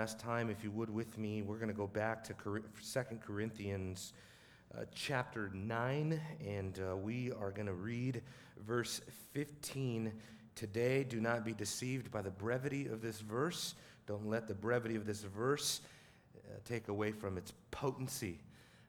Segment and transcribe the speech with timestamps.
[0.00, 2.34] last time, if you would, with me, we're going to go back to
[2.80, 4.14] Second Corinthians
[4.74, 8.22] uh, chapter 9, and uh, we are going to read
[8.66, 9.02] verse
[9.34, 10.10] 15
[10.54, 11.04] today.
[11.04, 13.74] Do not be deceived by the brevity of this verse.
[14.06, 15.82] Don't let the brevity of this verse
[16.34, 18.38] uh, take away from its potency.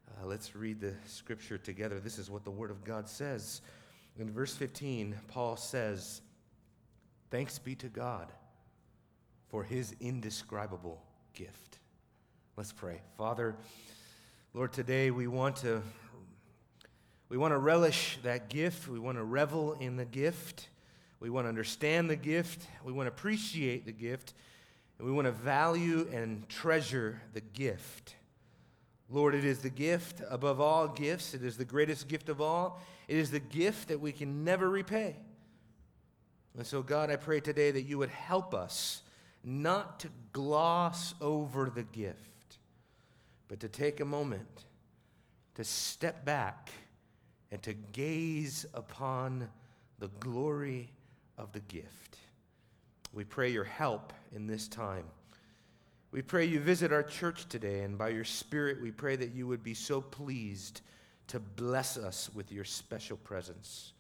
[0.08, 2.00] Uh, let's read the scripture together.
[2.00, 3.60] This is what the Word of God says.
[4.18, 6.22] In verse 15, Paul says,
[7.30, 8.32] Thanks be to God
[9.52, 11.80] for his indescribable gift.
[12.56, 13.02] Let's pray.
[13.18, 13.58] Father,
[14.54, 15.84] Lord, today we want to
[17.28, 18.88] we want to relish that gift.
[18.88, 20.68] We want to revel in the gift.
[21.20, 22.66] We want to understand the gift.
[22.84, 24.34] We want to appreciate the gift.
[24.98, 28.16] And we want to value and treasure the gift.
[29.10, 31.34] Lord, it is the gift above all gifts.
[31.34, 32.82] It is the greatest gift of all.
[33.08, 35.18] It is the gift that we can never repay.
[36.58, 39.04] And so, God, I pray today that you would help us
[39.44, 42.58] not to gloss over the gift,
[43.48, 44.66] but to take a moment
[45.56, 46.72] to step back
[47.52, 49.50] and to gaze upon
[50.00, 50.90] the glory
[51.38, 52.18] of the gift.
[53.14, 55.04] We pray your help in this time.
[56.12, 59.48] We pray you visit our church today, and by your Spirit, we pray that you
[59.48, 60.82] would be so pleased
[61.28, 63.94] to bless us with your special presence.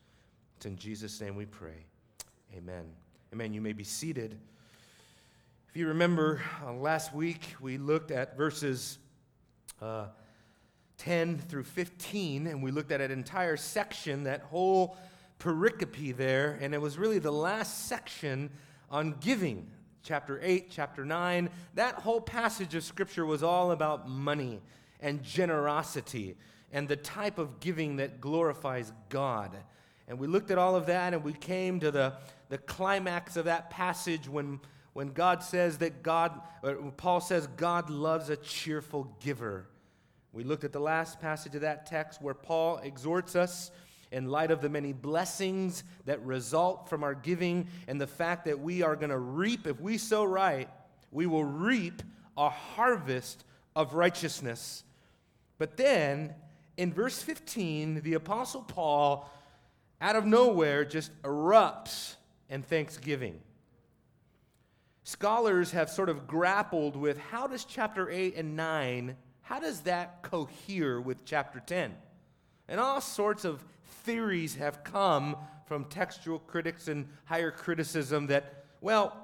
[0.57, 1.85] It's in Jesus' name we pray.
[2.55, 2.85] Amen.
[3.33, 3.53] Amen.
[3.53, 4.37] You may be seated.
[5.71, 8.97] If you remember uh, last week, we looked at verses
[9.81, 10.07] uh,
[10.97, 14.97] 10 through 15, and we looked at an entire section, that whole
[15.39, 18.49] pericope there, and it was really the last section
[18.89, 19.65] on giving.
[20.03, 24.59] Chapter 8, chapter 9, that whole passage of Scripture was all about money
[24.99, 26.35] and generosity
[26.73, 29.55] and the type of giving that glorifies God.
[30.09, 32.15] And we looked at all of that, and we came to the,
[32.49, 34.59] the climax of that passage when
[34.93, 36.39] when God says that God,
[36.97, 39.67] Paul says God loves a cheerful giver.
[40.33, 43.71] We looked at the last passage of that text where Paul exhorts us
[44.11, 48.59] in light of the many blessings that result from our giving and the fact that
[48.59, 50.69] we are going to reap, if we sow right,
[51.11, 52.01] we will reap
[52.37, 54.83] a harvest of righteousness.
[55.57, 56.33] But then
[56.75, 59.29] in verse 15, the Apostle Paul,
[60.01, 62.15] out of nowhere, just erupts
[62.49, 63.39] in thanksgiving
[65.03, 70.21] scholars have sort of grappled with how does chapter 8 and 9 how does that
[70.21, 71.93] cohere with chapter 10
[72.67, 73.63] and all sorts of
[74.03, 75.35] theories have come
[75.65, 79.17] from textual critics and higher criticism that well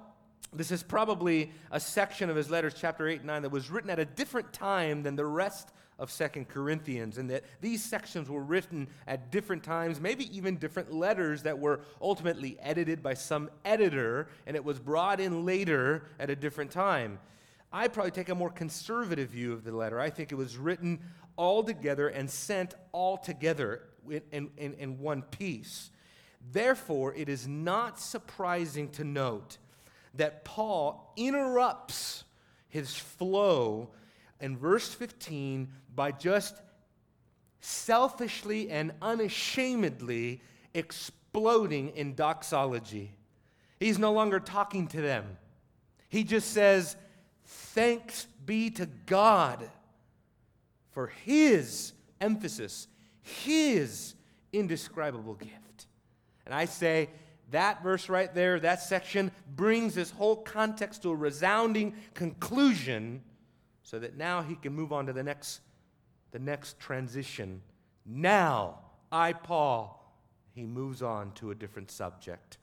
[0.53, 3.89] this is probably a section of his letters chapter 8 and 9 that was written
[3.89, 8.44] at a different time than the rest of Second Corinthians, and that these sections were
[8.44, 14.28] written at different times, maybe even different letters that were ultimately edited by some editor,
[14.46, 17.19] and it was brought in later at a different time.
[17.72, 20.00] I probably take a more conservative view of the letter.
[20.00, 21.00] I think it was written
[21.35, 23.84] all together and sent all together
[24.31, 25.91] in, in, in one piece.
[26.52, 29.58] Therefore, it is not surprising to note
[30.14, 32.24] that Paul interrupts
[32.69, 33.90] his flow
[34.39, 36.55] in verse 15 by just
[37.59, 40.41] selfishly and unashamedly
[40.73, 43.11] exploding in doxology.
[43.79, 45.37] He's no longer talking to them.
[46.09, 46.95] He just says,
[47.45, 49.69] Thanks be to God
[50.91, 52.87] for His emphasis,
[53.21, 54.15] His
[54.51, 55.87] indescribable gift.
[56.45, 57.09] And I say,
[57.51, 63.21] that verse right there, that section, brings this whole context to a resounding conclusion
[63.87, 65.61] so that now he can move on to the next
[66.31, 67.61] the next transition.
[68.05, 68.79] Now,
[69.13, 70.13] I, Paul,
[70.53, 72.57] he moves on to a different subject.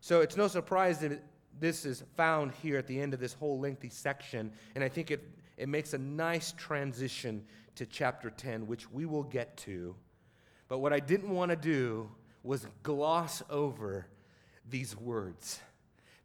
[0.00, 1.24] So it's no surprise that
[1.58, 5.10] this is found here at the end of this whole lengthy section, and I think
[5.10, 7.44] it, it makes a nice transition
[7.74, 9.96] to chapter 10, which we will get to.
[10.68, 12.08] But what I didn't want to do
[12.44, 14.06] was gloss over
[14.70, 15.58] these words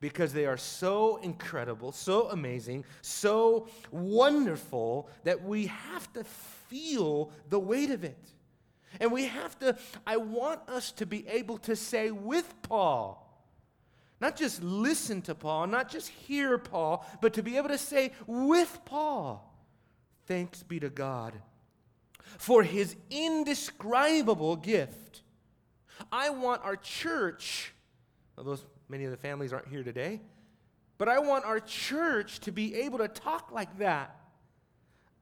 [0.03, 7.57] because they are so incredible, so amazing, so wonderful that we have to feel the
[7.57, 8.27] weight of it.
[8.99, 13.47] And we have to, I want us to be able to say with Paul,
[14.19, 18.11] not just listen to Paul, not just hear Paul, but to be able to say
[18.27, 19.57] with Paul,
[20.25, 21.33] thanks be to God
[22.37, 25.21] for his indescribable gift.
[26.11, 27.73] I want our church,
[28.35, 30.21] those Many of the families aren't here today.
[30.99, 34.15] But I want our church to be able to talk like that.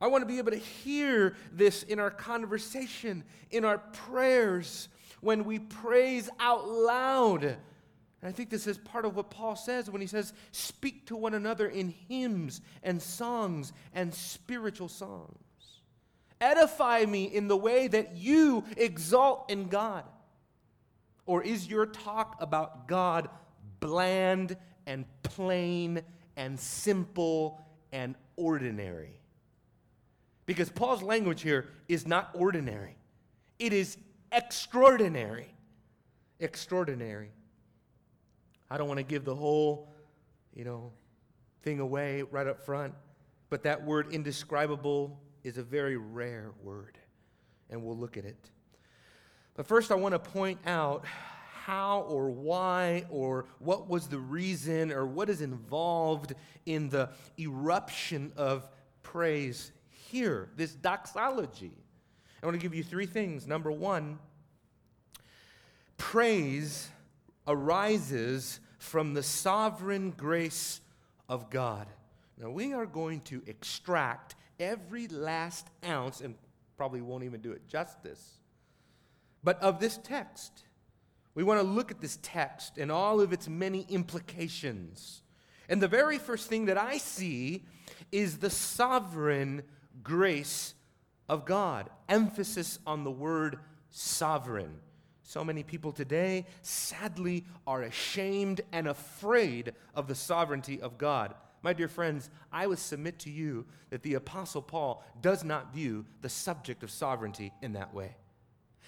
[0.02, 4.90] I want to be able to hear this in our conversation, in our prayers,
[5.22, 7.58] when we praise out loud And
[8.24, 11.34] I think this is part of what Paul says when he says, Speak to one
[11.34, 15.38] another in hymns and songs and spiritual songs.
[16.42, 20.04] Edify me in the way that you exalt in God.
[21.26, 23.30] Or is your talk about God
[23.82, 24.56] bland
[24.86, 26.02] and plain
[26.38, 27.60] and simple
[27.92, 29.20] and ordinary?
[30.46, 32.96] Because Paul's language here is not ordinary,
[33.60, 33.98] it is
[34.32, 35.54] extraordinary.
[36.40, 37.30] Extraordinary.
[38.72, 39.94] I don't want to give the whole,
[40.56, 40.92] you know,
[41.62, 42.96] thing away right up front,
[43.52, 46.98] but that word indescribable is a very rare word,
[47.70, 48.50] and we'll look at it.
[49.54, 51.06] But first, I want to point out
[51.66, 56.34] how or why or what was the reason or what is involved
[56.66, 57.10] in the
[57.40, 58.68] eruption of
[59.04, 61.72] praise here, this doxology.
[62.42, 63.46] I want to give you three things.
[63.46, 64.18] Number one,
[65.98, 66.90] praise
[67.48, 70.82] arises from the sovereign grace
[71.30, 71.88] of God.
[72.40, 76.34] Now, we are going to extract every last ounce, and
[76.76, 78.40] probably won't even do it justice,
[79.44, 80.64] but of this text.
[81.34, 85.22] We want to look at this text and all of its many implications.
[85.70, 87.64] And the very first thing that I see
[88.12, 89.64] is the sovereign
[90.04, 90.74] grace
[91.30, 91.90] of God.
[92.10, 94.80] Emphasis on the word sovereign.
[95.24, 101.34] So many people today, sadly, are ashamed and afraid of the sovereignty of God.
[101.62, 106.06] My dear friends, I would submit to you that the Apostle Paul does not view
[106.22, 108.16] the subject of sovereignty in that way.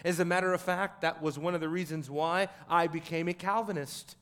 [0.03, 3.33] As a matter of fact, that was one of the reasons why I became a
[3.33, 4.17] Calvinist,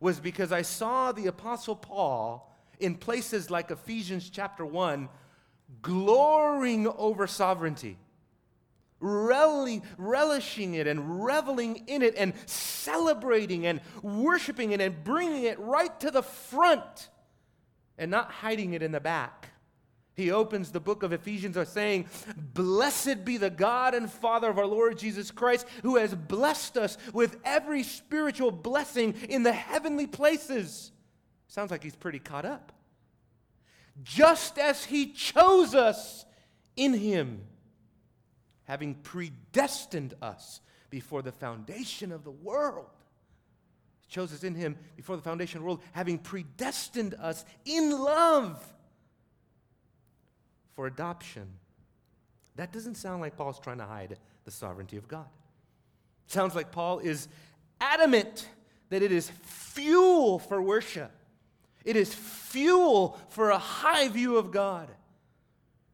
[0.00, 5.08] was because I saw the Apostle Paul in places like Ephesians chapter 1
[5.80, 7.96] glorying over sovereignty,
[9.00, 15.98] relishing it and reveling in it and celebrating and worshiping it and bringing it right
[16.00, 17.08] to the front
[17.96, 19.48] and not hiding it in the back.
[20.14, 22.06] He opens the book of Ephesians by saying,
[22.36, 26.98] Blessed be the God and Father of our Lord Jesus Christ, who has blessed us
[27.12, 30.92] with every spiritual blessing in the heavenly places.
[31.48, 32.72] Sounds like he's pretty caught up
[34.02, 36.24] just as he chose us
[36.76, 37.42] in him,
[38.64, 40.60] having predestined us
[40.90, 42.86] before the foundation of the world.
[44.08, 48.62] Chose us in him before the foundation of the world, having predestined us in love
[50.74, 51.48] for adoption.
[52.56, 55.26] That doesn't sound like Paul's trying to hide the sovereignty of God.
[56.26, 57.28] It sounds like Paul is
[57.80, 58.48] adamant
[58.90, 61.10] that it is fuel for worship.
[61.84, 64.88] It is fuel for a high view of God.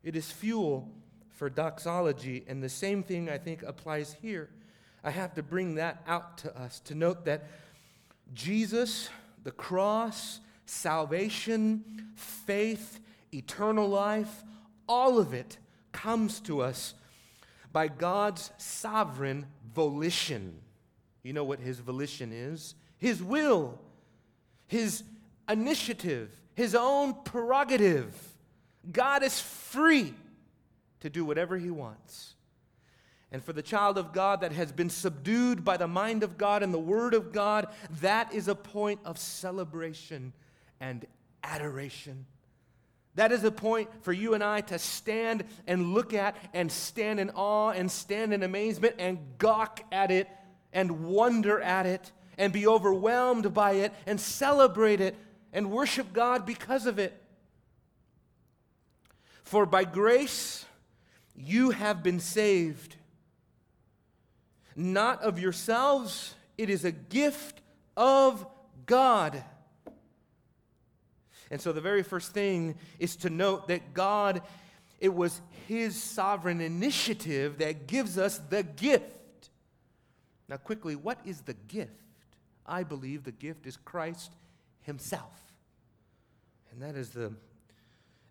[0.03, 0.89] It is fuel
[1.31, 2.45] for doxology.
[2.49, 4.51] And the same thing I think applies here.
[5.05, 7.45] I have to bring that out to us to note that
[8.35, 9.09] Jesus,
[9.45, 13.01] the cross, salvation, faith,
[13.33, 14.45] eternal life,
[14.89, 15.59] all of it
[15.93, 16.95] comes to us
[17.73, 20.61] by God's sovereign volition.
[21.23, 22.75] You know what his volition is?
[22.97, 23.79] His will,
[24.67, 25.05] his
[25.49, 28.15] initiative, his own prerogative.
[28.91, 30.15] God is free
[31.01, 32.35] to do whatever he wants.
[33.31, 36.63] And for the child of God that has been subdued by the mind of God
[36.63, 37.69] and the word of God,
[38.01, 40.33] that is a point of celebration
[40.81, 41.07] and
[41.45, 42.25] adoration.
[43.19, 47.19] That is a point for you and I to stand and look at and stand
[47.19, 50.29] in awe and stand in amazement and gawk at it
[50.73, 55.17] and wonder at it and be overwhelmed by it and celebrate it
[55.53, 57.21] and worship God because of it.
[59.43, 60.65] For by grace
[61.35, 62.95] you have been saved,
[64.77, 67.63] not of yourselves, it is a gift
[67.97, 68.47] of
[68.87, 69.43] God.
[71.51, 74.43] And so the very first thing is to note that God,
[75.01, 79.51] it was His sovereign initiative that gives us the gift.
[80.49, 81.93] Now, quickly, what is the gift?
[82.67, 84.33] I believe the gift is Christ
[84.83, 85.33] himself.
[86.71, 87.33] And that is the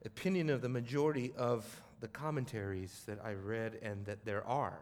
[0.06, 1.66] opinion of the majority of
[2.00, 4.80] the commentaries that I read and that there are.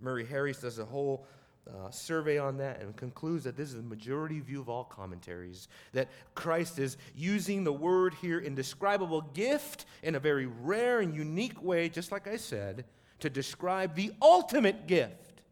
[0.00, 1.26] Murray Harris does a whole
[1.68, 5.68] uh, survey on that and concludes that this is the majority view of all commentaries
[5.92, 11.62] that Christ is using the word here, indescribable gift, in a very rare and unique
[11.62, 12.84] way, just like I said,
[13.20, 15.42] to describe the ultimate gift,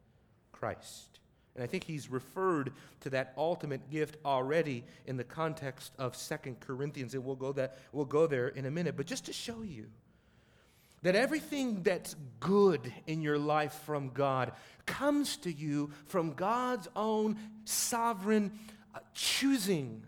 [0.52, 1.20] Christ.
[1.54, 6.60] And I think he's referred to that ultimate gift already in the context of Second
[6.60, 8.96] Corinthians, and we'll go, that, we'll go there in a minute.
[8.96, 9.86] But just to show you
[11.02, 14.52] that everything that's good in your life from God
[14.86, 18.52] comes to you from God's own sovereign
[18.94, 20.02] uh, choosing,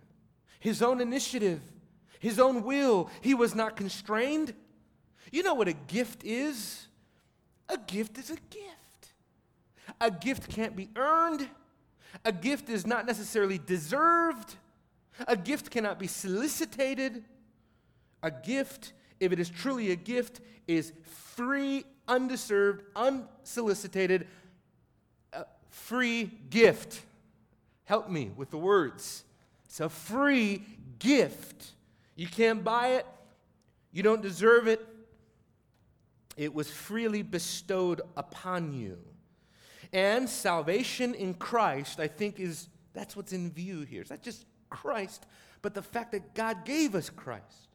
[0.59, 1.61] his own initiative,
[2.19, 3.11] his own will.
[3.21, 4.55] He was not constrained.
[5.31, 6.87] You know what a gift is?
[7.69, 9.13] A gift is a gift.
[10.01, 11.49] A gift can't be earned.
[12.25, 14.57] A gift is not necessarily deserved.
[15.29, 17.25] A gift cannot be solicited.
[18.23, 24.27] A gift, if it is truly a gift, is free, undeserved, unsolicited,
[25.33, 27.03] uh, free gift.
[27.85, 29.25] Help me with the words.
[29.67, 30.65] It's a free
[30.99, 31.73] gift.
[32.17, 33.07] You can't buy it,
[33.93, 34.87] you don't deserve it.
[36.37, 38.99] It was freely bestowed upon you.
[39.93, 44.01] And salvation in Christ, I think, is that's what's in view here.
[44.03, 45.27] It's not just Christ,
[45.63, 47.70] but the fact that God gave us Christ.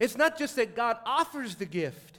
[0.00, 2.18] It's not just that God offers the gift.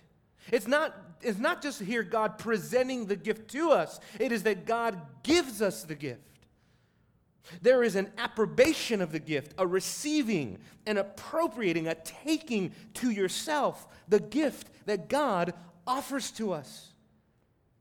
[0.52, 4.66] It's not, it's not just here God presenting the gift to us, it is that
[4.66, 6.22] God gives us the gift.
[7.62, 13.88] There is an approbation of the gift, a receiving, an appropriating, a taking to yourself
[14.08, 15.54] the gift that God
[15.88, 16.94] offers to us.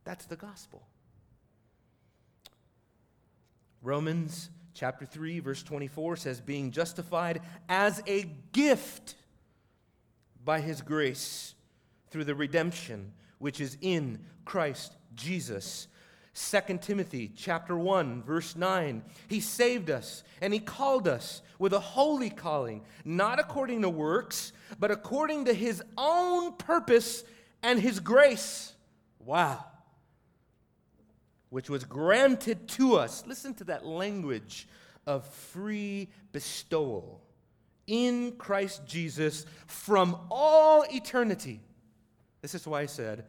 [0.04, 0.86] That's the gospel.
[3.82, 9.14] Romans chapter 3, verse 24 says, Being justified as a gift
[10.48, 11.54] by his grace
[12.08, 15.88] through the redemption which is in Christ Jesus.
[16.32, 21.78] 2 Timothy chapter 1 verse 9 He saved us and he called us with a
[21.78, 27.24] holy calling not according to works but according to his own purpose
[27.62, 28.72] and his grace.
[29.18, 29.66] Wow.
[31.50, 33.22] Which was granted to us.
[33.26, 34.66] Listen to that language
[35.06, 37.20] of free bestowal
[37.88, 41.60] in Christ Jesus from all eternity
[42.40, 43.24] this is why I said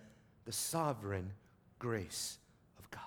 [0.45, 1.31] the sovereign
[1.79, 2.37] grace
[2.77, 3.01] of God.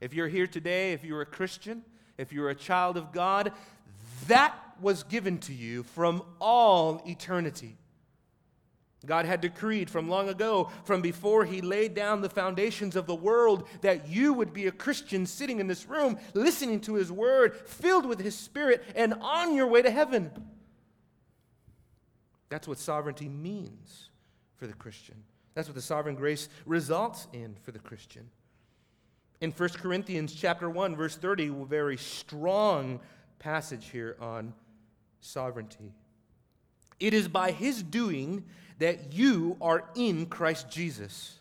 [0.00, 1.82] if you're here today, if you're a Christian,
[2.18, 3.52] if you're a child of God,
[4.26, 7.76] that was given to you from all eternity.
[9.04, 13.14] God had decreed from long ago, from before He laid down the foundations of the
[13.14, 17.56] world, that you would be a Christian sitting in this room, listening to His Word,
[17.56, 20.30] filled with His Spirit, and on your way to heaven.
[22.48, 24.10] That's what sovereignty means
[24.56, 25.24] for the Christian.
[25.54, 28.30] That's what the sovereign grace results in for the Christian
[29.42, 33.00] in 1 Corinthians chapter 1 verse 30, a very strong
[33.40, 34.54] passage here on
[35.20, 35.92] sovereignty.
[37.00, 38.44] It is by his doing
[38.82, 41.38] that you are in Christ Jesus.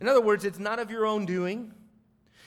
[0.00, 1.72] In other words, it's not of your own doing.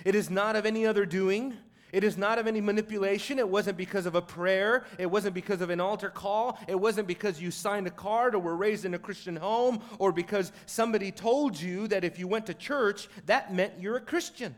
[0.03, 1.53] It is not of any other doing.
[1.93, 3.39] It is not of any manipulation.
[3.39, 4.83] It wasn't because of a prayer.
[4.97, 6.59] It wasn't because of an altar call.
[6.67, 10.11] It wasn't because you signed a card or were raised in a Christian home or
[10.11, 14.53] because somebody told you that if you went to church, that meant you're a Christian.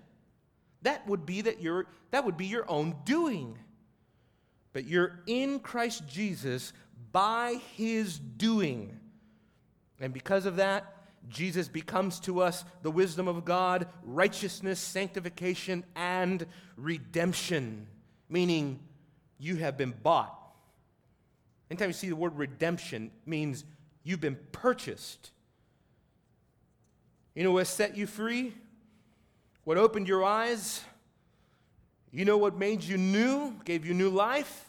[0.81, 3.59] That would be that you're that would be your own doing.
[4.73, 6.73] But you're in Christ Jesus
[7.11, 8.97] by his doing.
[9.99, 10.93] And because of that,
[11.29, 16.45] Jesus becomes to us the wisdom of God, righteousness, sanctification, and
[16.77, 17.87] redemption,
[18.29, 18.79] meaning
[19.37, 20.33] you have been bought.
[21.69, 23.65] Anytime you see the word redemption, means
[24.03, 25.31] you've been purchased.
[27.35, 28.53] You know what set you free?
[29.63, 30.81] What opened your eyes?
[32.11, 34.66] You know what made you new, gave you new life?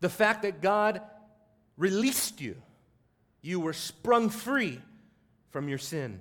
[0.00, 1.00] The fact that God
[1.76, 2.56] released you.
[3.40, 4.80] You were sprung free
[5.50, 6.20] from your sin.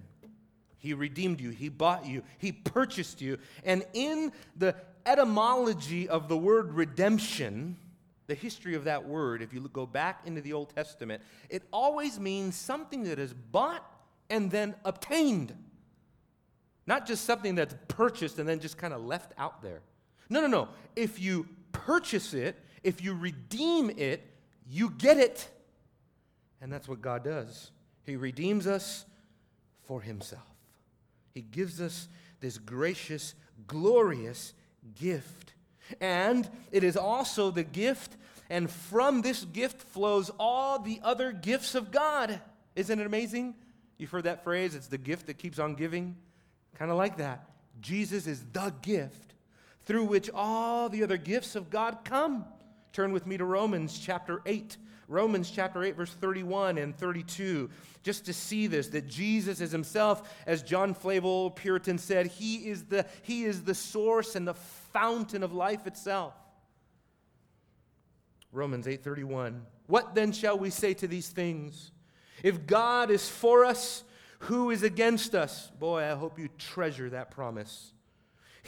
[0.77, 3.39] He redeemed you, He bought you, He purchased you.
[3.63, 7.77] And in the etymology of the word redemption,
[8.27, 12.19] the history of that word, if you go back into the Old Testament, it always
[12.19, 13.83] means something that is bought
[14.29, 15.55] and then obtained.
[16.85, 19.81] Not just something that's purchased and then just kind of left out there.
[20.29, 20.69] No, no, no.
[20.95, 24.25] If you purchase it, if you redeem it,
[24.69, 25.47] you get it.
[26.61, 27.71] And that's what God does.
[28.05, 29.05] He redeems us
[29.83, 30.43] for himself.
[31.33, 32.07] He gives us
[32.39, 33.35] this gracious,
[33.67, 34.53] glorious
[34.95, 35.53] gift.
[36.01, 38.17] And it is also the gift,
[38.49, 42.41] and from this gift flows all the other gifts of God.
[42.75, 43.55] Isn't it amazing?
[43.97, 46.15] You've heard that phrase, it's the gift that keeps on giving.
[46.75, 47.49] Kind of like that.
[47.81, 49.33] Jesus is the gift
[49.85, 52.45] through which all the other gifts of God come.
[52.97, 54.75] Turn with me to Romans chapter 8.
[55.07, 57.69] Romans chapter 8, verse 31 and 32,
[58.01, 62.85] just to see this, that Jesus is himself, as John Flavel Puritan said, he is
[62.85, 66.33] the, he is the source and the fountain of life itself.
[68.51, 71.91] Romans 8:31 What then shall we say to these things?
[72.41, 74.03] If God is for us,
[74.39, 75.69] who is against us?
[75.79, 77.93] Boy, I hope you treasure that promise.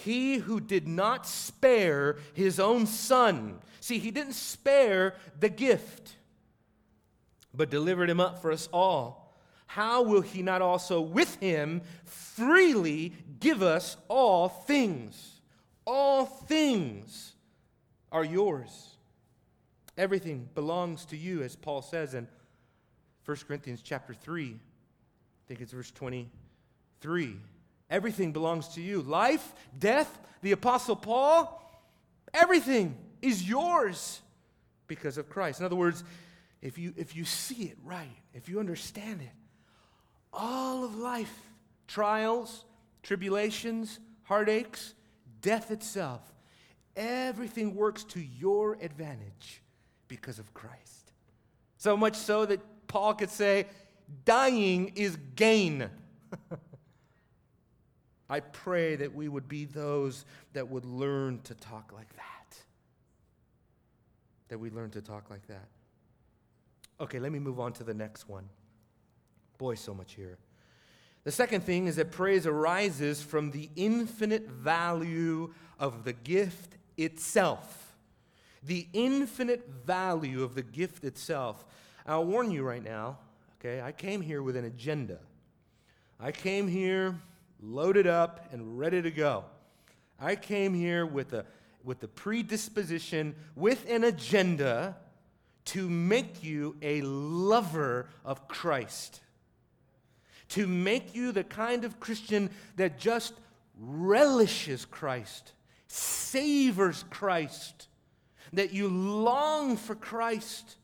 [0.04, 3.60] He who did not spare his own son.
[3.80, 6.16] See, he didn't spare the gift,
[7.54, 9.38] but delivered him up for us all.
[9.68, 15.42] How will he not also with him freely give us all things?
[15.86, 17.34] All things
[18.12, 18.96] are yours.
[19.98, 22.28] Everything belongs to you, as Paul says in
[23.26, 24.56] 1 Corinthians chapter 3.
[24.56, 24.58] I
[25.48, 27.38] think it's verse 23.
[27.90, 29.02] Everything belongs to you.
[29.02, 31.62] Life, death, the Apostle Paul,
[32.34, 34.22] everything is yours
[34.88, 35.60] because of Christ.
[35.60, 36.04] In other words,
[36.62, 39.32] if you, if you see it right, if you understand it,
[40.32, 41.34] all of life,
[41.88, 42.66] trials,
[43.02, 44.94] tribulations, heartaches,
[45.42, 46.22] death itself,
[46.96, 49.62] everything works to your advantage
[50.08, 51.14] because of Christ.
[51.78, 53.68] So much so that Paul could say,
[54.26, 55.90] dying is gain.
[58.30, 62.58] I pray that we would be those that would learn to talk like that.
[64.50, 65.68] That we learn to talk like that.
[67.02, 68.50] Okay, let me move on to the next one.
[69.58, 70.38] Boy, so much here.
[71.24, 77.96] The second thing is that praise arises from the infinite value of the gift itself.
[78.64, 81.66] The infinite value of the gift itself.
[82.06, 83.20] I'll warn you right now,
[83.60, 85.20] okay, I came here with an agenda.
[86.20, 87.20] I came here
[87.62, 89.46] loaded up and ready to go.
[90.20, 91.46] I came here with a,
[91.84, 94.98] with a predisposition, with an agenda
[95.66, 99.22] to make you a lover of Christ,
[100.50, 103.34] to make you the kind of Christian that just
[103.80, 105.54] relishes Christ,
[105.88, 107.88] savors Christ,
[108.54, 110.76] that you long for Christ,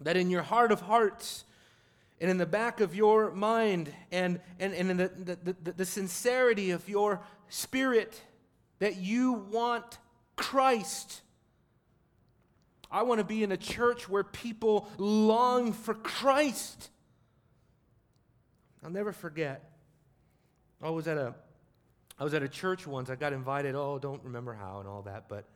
[0.00, 1.44] that in your heart of hearts,
[2.20, 5.84] and in the back of your mind and, and, and in the, the, the, the
[5.86, 8.20] sincerity of your spirit
[8.78, 9.98] that you want
[10.36, 11.22] Christ.
[12.90, 16.90] I want to be in a church where people long for Christ.
[18.84, 19.70] I'll never forget.
[20.82, 21.34] I was at a
[22.18, 23.08] I was at a church once.
[23.08, 23.74] I got invited.
[23.74, 25.46] Oh, don't remember how and all that, but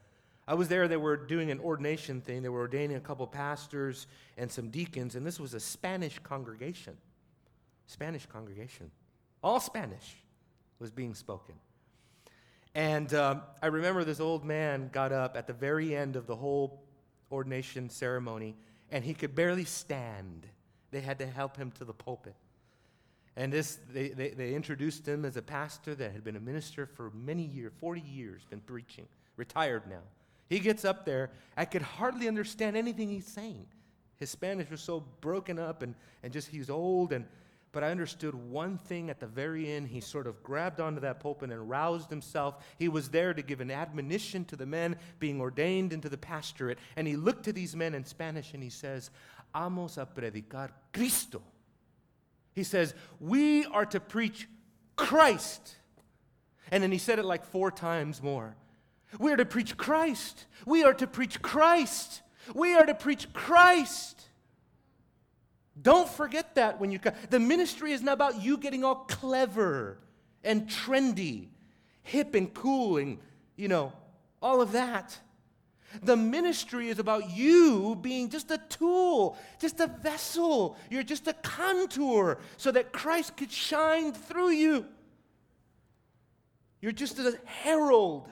[0.46, 2.42] I was there, they were doing an ordination thing.
[2.42, 6.96] They were ordaining a couple pastors and some deacons, and this was a Spanish congregation.
[7.86, 8.90] Spanish congregation.
[9.42, 10.16] All Spanish
[10.78, 11.54] was being spoken.
[12.74, 16.36] And um, I remember this old man got up at the very end of the
[16.36, 16.82] whole
[17.30, 18.56] ordination ceremony,
[18.90, 20.46] and he could barely stand.
[20.90, 22.34] They had to help him to the pulpit.
[23.36, 26.86] And this, they, they, they introduced him as a pastor that had been a minister
[26.86, 30.02] for many years, 40 years, been preaching, retired now.
[30.48, 31.30] He gets up there.
[31.56, 33.66] I could hardly understand anything he's saying.
[34.16, 37.12] His Spanish was so broken up and, and just he's old.
[37.12, 37.26] And,
[37.72, 39.88] but I understood one thing at the very end.
[39.88, 42.64] He sort of grabbed onto that pulpit and roused himself.
[42.78, 46.78] He was there to give an admonition to the men being ordained into the pastorate.
[46.96, 49.10] And he looked to these men in Spanish and he says,
[49.52, 51.42] Vamos a predicar Cristo.
[52.54, 54.48] He says, We are to preach
[54.96, 55.76] Christ.
[56.70, 58.56] And then he said it like four times more.
[59.18, 60.46] We are to preach Christ.
[60.66, 62.22] We are to preach Christ.
[62.54, 64.28] We are to preach Christ.
[65.80, 67.14] Don't forget that when you come.
[67.30, 69.98] The ministry is not about you getting all clever
[70.42, 71.48] and trendy,
[72.02, 73.18] hip and cool, and,
[73.56, 73.92] you know,
[74.40, 75.18] all of that.
[76.02, 80.76] The ministry is about you being just a tool, just a vessel.
[80.90, 84.86] You're just a contour so that Christ could shine through you.
[86.80, 88.28] You're just a herald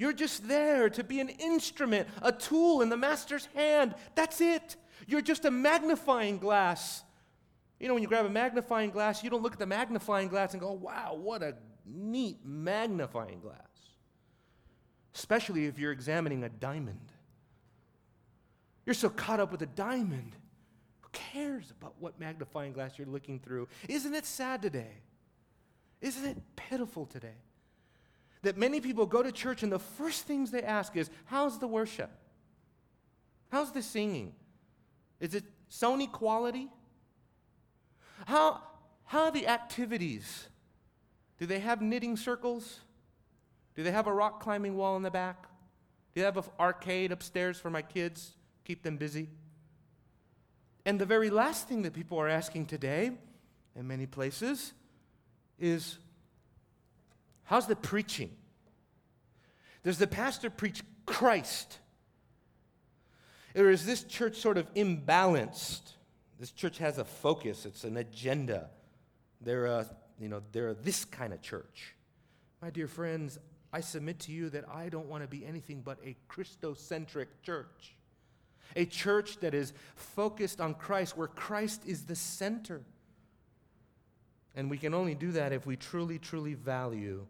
[0.00, 3.94] you're just there to be an instrument, a tool in the master's hand.
[4.14, 4.76] That's it.
[5.06, 7.04] You're just a magnifying glass.
[7.78, 10.52] You know, when you grab a magnifying glass, you don't look at the magnifying glass
[10.52, 13.58] and go, wow, what a neat magnifying glass.
[15.14, 17.12] Especially if you're examining a diamond.
[18.86, 20.34] You're so caught up with a diamond.
[21.02, 23.68] Who cares about what magnifying glass you're looking through?
[23.86, 25.02] Isn't it sad today?
[26.00, 27.36] Isn't it pitiful today?
[28.42, 31.66] That many people go to church and the first things they ask is, How's the
[31.66, 32.10] worship?
[33.50, 34.34] How's the singing?
[35.18, 36.68] Is it Sony quality?
[38.26, 38.60] How,
[39.04, 40.48] how are the activities?
[41.38, 42.80] Do they have knitting circles?
[43.74, 45.42] Do they have a rock climbing wall in the back?
[46.14, 48.34] Do they have an arcade upstairs for my kids?
[48.64, 49.28] Keep them busy.
[50.84, 53.12] And the very last thing that people are asking today,
[53.76, 54.72] in many places,
[55.58, 55.98] is
[57.50, 58.30] How's the preaching?
[59.82, 61.78] Does the pastor preach Christ?
[63.56, 65.94] Or is this church sort of imbalanced?
[66.38, 68.70] This church has a focus, it's an agenda.
[69.40, 69.86] They're a,
[70.20, 71.96] you know, they're this kind of church.
[72.62, 73.36] My dear friends,
[73.72, 77.96] I submit to you that I don't want to be anything but a Christocentric church.
[78.76, 82.82] A church that is focused on Christ, where Christ is the center.
[84.54, 87.26] And we can only do that if we truly, truly value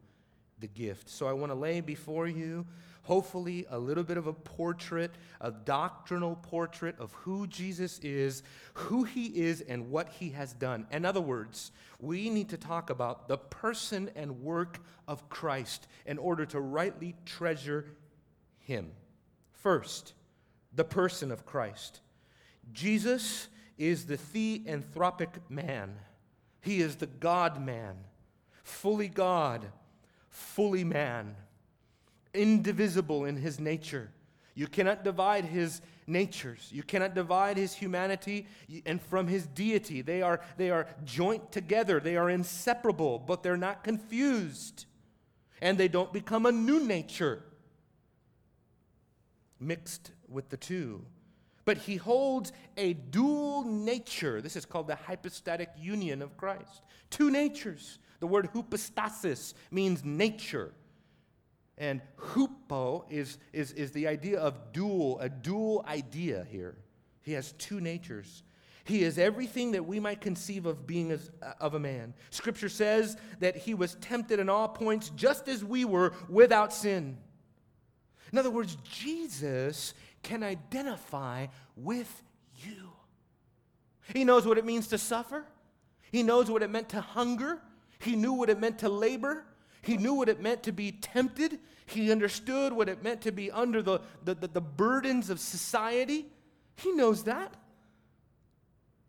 [0.60, 1.08] the gift.
[1.08, 2.66] So I want to lay before you,
[3.02, 8.42] hopefully, a little bit of a portrait, a doctrinal portrait of who Jesus is,
[8.74, 10.86] who he is, and what he has done.
[10.90, 16.18] In other words, we need to talk about the person and work of Christ in
[16.18, 17.86] order to rightly treasure
[18.58, 18.92] him.
[19.52, 20.14] First,
[20.74, 22.00] the person of Christ.
[22.72, 25.96] Jesus is the theanthropic man.
[26.60, 27.96] He is the God man,
[28.62, 29.66] fully God,
[30.30, 31.36] fully man,
[32.32, 34.10] indivisible in his nature.
[34.54, 36.68] You cannot divide his natures.
[36.72, 38.46] You cannot divide his humanity
[38.84, 40.02] and from his deity.
[40.02, 44.86] They are, they are joint together, they are inseparable, but they're not confused.
[45.62, 47.42] And they don't become a new nature
[49.58, 51.04] mixed with the two.
[51.64, 54.40] But he holds a dual nature.
[54.40, 56.82] This is called the hypostatic union of Christ.
[57.10, 57.98] Two natures.
[58.20, 60.72] The word hypostasis means nature.
[61.78, 66.76] And hupo is, is, is the idea of dual, a dual idea here.
[67.22, 68.42] He has two natures.
[68.84, 72.14] He is everything that we might conceive of being as, uh, of a man.
[72.30, 77.16] Scripture says that he was tempted in all points just as we were without sin.
[78.32, 82.22] In other words, Jesus can identify with
[82.56, 82.90] you.
[84.12, 85.44] He knows what it means to suffer.
[86.10, 87.60] He knows what it meant to hunger.
[87.98, 89.44] He knew what it meant to labor.
[89.82, 91.58] He knew what it meant to be tempted.
[91.86, 96.26] He understood what it meant to be under the, the, the, the burdens of society.
[96.76, 97.54] He knows that.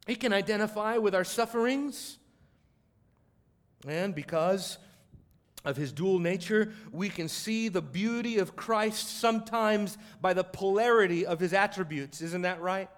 [0.07, 2.17] He can identify with our sufferings.
[3.87, 4.77] And because
[5.63, 11.25] of his dual nature, we can see the beauty of Christ sometimes by the polarity
[11.25, 12.21] of his attributes.
[12.21, 12.89] Isn't that right?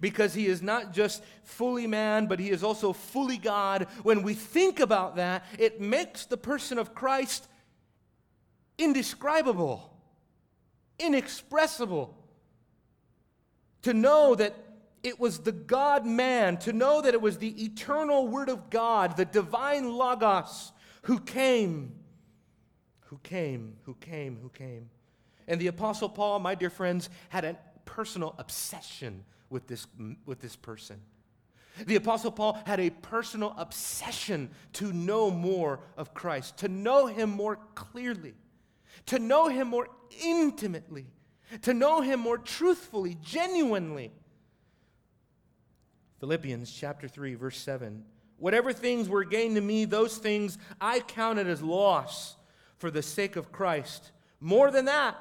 [0.00, 3.86] Because he is not just fully man, but he is also fully God.
[4.02, 7.46] When we think about that, it makes the person of Christ
[8.78, 9.96] indescribable,
[10.98, 12.16] inexpressible.
[13.82, 14.56] To know that
[15.04, 19.16] it was the God man, to know that it was the eternal Word of God,
[19.16, 20.72] the divine Logos
[21.06, 21.92] who came,
[23.06, 24.90] who came, who came, who came.
[25.46, 29.86] And the Apostle Paul, my dear friends, had a personal obsession with this,
[30.24, 31.00] with this person.
[31.86, 37.30] The Apostle Paul had a personal obsession to know more of Christ, to know him
[37.30, 38.34] more clearly,
[39.06, 39.86] to know him more
[40.24, 41.06] intimately,
[41.62, 44.10] to know him more truthfully, genuinely.
[46.18, 48.04] Philippians chapter 3, verse 7
[48.38, 52.36] Whatever things were gained to me, those things I counted as loss
[52.78, 54.12] for the sake of Christ.
[54.40, 55.16] More than that,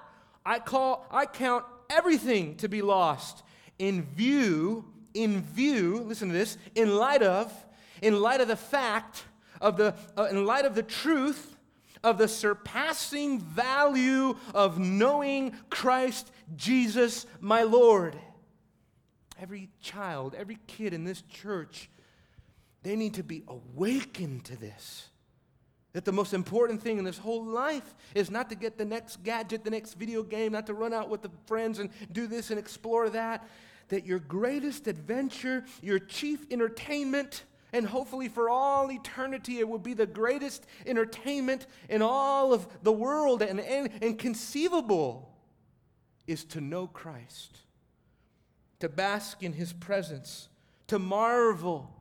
[0.45, 3.43] I call I count everything to be lost
[3.79, 7.51] in view in view, listen to this, in light of
[8.01, 9.23] in light of the fact
[9.61, 11.55] of the uh, in light of the truth
[12.03, 18.15] of the surpassing value of knowing Christ Jesus my Lord.
[19.41, 21.89] Every child, every kid in this church
[22.85, 25.09] they need to be awakened to this.
[25.93, 29.23] That the most important thing in this whole life is not to get the next
[29.23, 32.51] gadget, the next video game, not to run out with the friends and do this
[32.51, 33.47] and explore that.
[33.87, 39.95] That your greatest adventure, your chief entertainment, and hopefully for all eternity, it will be
[39.95, 45.35] the greatest entertainment in all of the world and, and, and conceivable,
[46.27, 47.57] is to know Christ,
[48.79, 50.49] to bask in his presence,
[50.85, 51.94] to marvel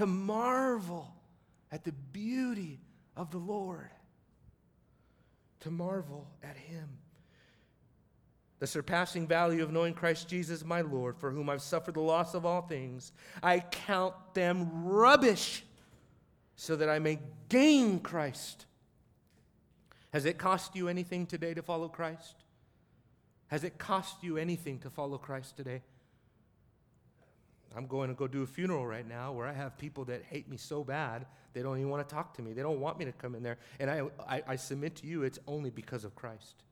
[0.00, 1.14] to marvel
[1.70, 2.80] at the beauty
[3.18, 3.90] of the Lord,
[5.60, 6.88] to marvel at Him.
[8.60, 12.32] The surpassing value of knowing Christ Jesus, my Lord, for whom I've suffered the loss
[12.32, 15.64] of all things, I count them rubbish
[16.56, 17.18] so that I may
[17.50, 18.64] gain Christ.
[20.14, 22.36] Has it cost you anything today to follow Christ?
[23.48, 25.82] Has it cost you anything to follow Christ today?
[27.76, 30.48] I'm going to go do a funeral right now where I have people that hate
[30.48, 32.52] me so bad they don't even want to talk to me.
[32.52, 33.58] They don't want me to come in there.
[33.78, 36.62] And I, I, I submit to you, it's only because of Christ.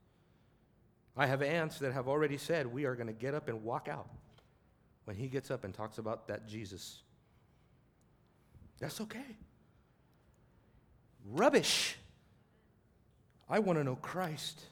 [1.16, 3.88] I have aunts that have already said, We are going to get up and walk
[3.88, 4.08] out
[5.04, 7.02] when he gets up and talks about that Jesus.
[8.78, 9.36] That's okay.
[11.26, 11.96] Rubbish.
[13.50, 14.62] I want to know Christ.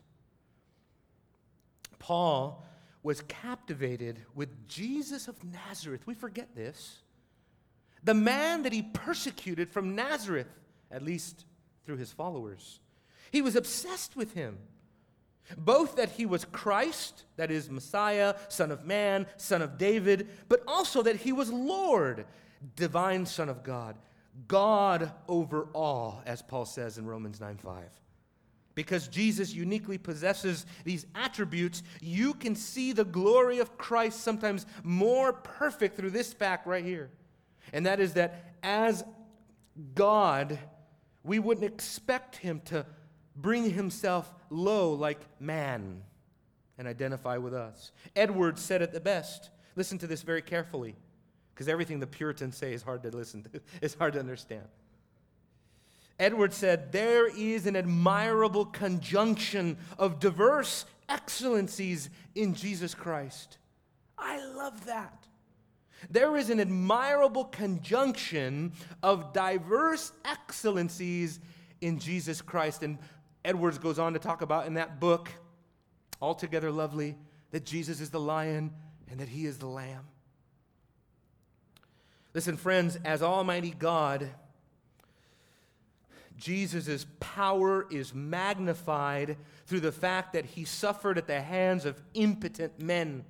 [1.99, 2.65] Paul
[3.07, 6.05] was captivated with Jesus of Nazareth.
[6.09, 6.99] We forget this.
[8.03, 10.49] The man that he persecuted from Nazareth,
[10.90, 11.45] at least
[11.85, 12.81] through his followers.
[13.31, 14.59] He was obsessed with him.
[15.57, 20.64] Both that he was Christ, that is, Messiah, Son of Man, Son of David, but
[20.66, 22.27] also that he was Lord,
[22.75, 23.97] divine Son of God,
[24.49, 27.85] God over all, as Paul says in Romans 9 5.
[28.77, 35.33] Because Jesus uniquely possesses these attributes, you can see the glory of Christ sometimes more
[35.33, 37.11] perfect through this fact right here.
[37.73, 39.03] And that is that as
[39.95, 40.59] God,
[41.25, 42.85] we wouldn't expect him to
[43.35, 46.03] bring himself low like man
[46.77, 47.93] and identify with us.
[48.15, 49.49] Edwards said it the best.
[49.75, 50.97] Listen to this very carefully,
[51.55, 54.67] because everything the Puritans say is hard to listen to, it's hard to understand.
[56.18, 63.59] Edwards said, There is an admirable conjunction of diverse excellencies in Jesus Christ.
[64.18, 65.26] I love that.
[66.11, 71.40] There is an admirable conjunction of diverse excellencies
[71.81, 72.83] in Jesus Christ.
[72.83, 72.98] And
[73.44, 75.31] Edwards goes on to talk about in that book,
[76.20, 77.16] Altogether Lovely,
[77.50, 78.72] that Jesus is the lion
[79.11, 80.07] and that he is the lamb.
[82.35, 84.29] Listen, friends, as Almighty God,
[86.37, 92.81] Jesus' power is magnified through the fact that he suffered at the hands of impotent
[92.81, 93.25] men.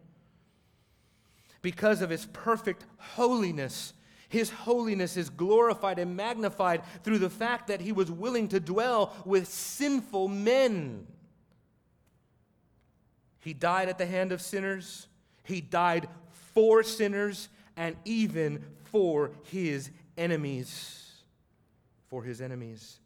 [1.62, 3.92] Because of his perfect holiness,
[4.28, 9.14] his holiness is glorified and magnified through the fact that he was willing to dwell
[9.24, 11.06] with sinful men.
[13.40, 15.06] He died at the hand of sinners,
[15.44, 16.08] he died
[16.54, 21.05] for sinners, and even for his enemies.
[22.08, 23.00] For his enemies.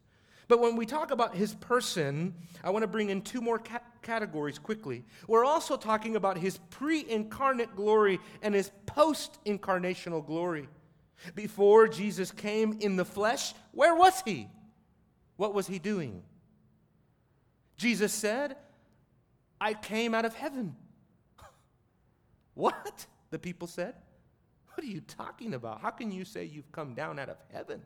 [0.47, 3.79] But when we talk about his person, I want to bring in two more ca-
[4.01, 5.05] categories quickly.
[5.27, 10.67] We're also talking about his pre incarnate glory and his post incarnational glory.
[11.35, 14.49] Before Jesus came in the flesh, where was he?
[15.37, 16.21] What was he doing?
[17.77, 18.57] Jesus said,
[19.59, 20.75] I came out of heaven.
[22.55, 23.05] what?
[23.29, 23.95] The people said.
[24.73, 25.81] What are you talking about?
[25.81, 27.81] How can you say you've come down out of heaven?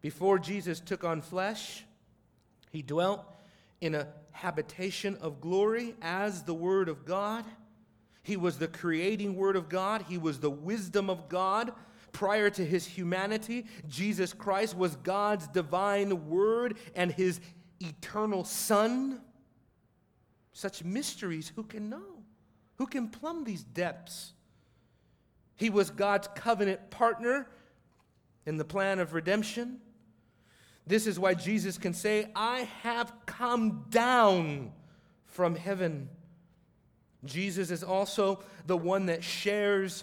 [0.00, 1.84] Before Jesus took on flesh,
[2.70, 3.24] he dwelt
[3.80, 7.44] in a habitation of glory as the Word of God.
[8.22, 11.72] He was the creating Word of God, He was the wisdom of God.
[12.12, 17.38] Prior to his humanity, Jesus Christ was God's divine Word and His
[17.80, 19.20] eternal Son.
[20.52, 22.22] Such mysteries, who can know?
[22.76, 24.32] Who can plumb these depths?
[25.54, 27.48] He was God's covenant partner
[28.46, 29.80] in the plan of redemption.
[30.88, 34.72] This is why Jesus can say, I have come down
[35.26, 36.08] from heaven.
[37.26, 40.02] Jesus is also the one that shares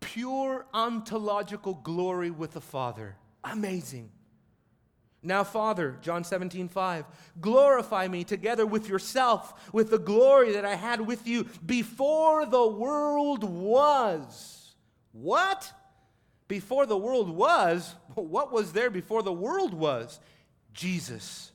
[0.00, 3.16] pure ontological glory with the Father.
[3.42, 4.10] Amazing.
[5.22, 7.06] Now, Father, John 17, 5,
[7.40, 12.66] glorify me together with yourself, with the glory that I had with you before the
[12.66, 14.74] world was.
[15.12, 15.72] What?
[16.48, 17.94] Before the world was?
[18.14, 20.20] What was there before the world was?
[20.72, 21.52] Jesus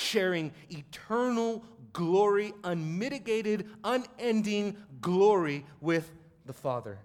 [0.00, 6.10] sharing eternal glory, unmitigated, unending glory with
[6.46, 6.98] the Father.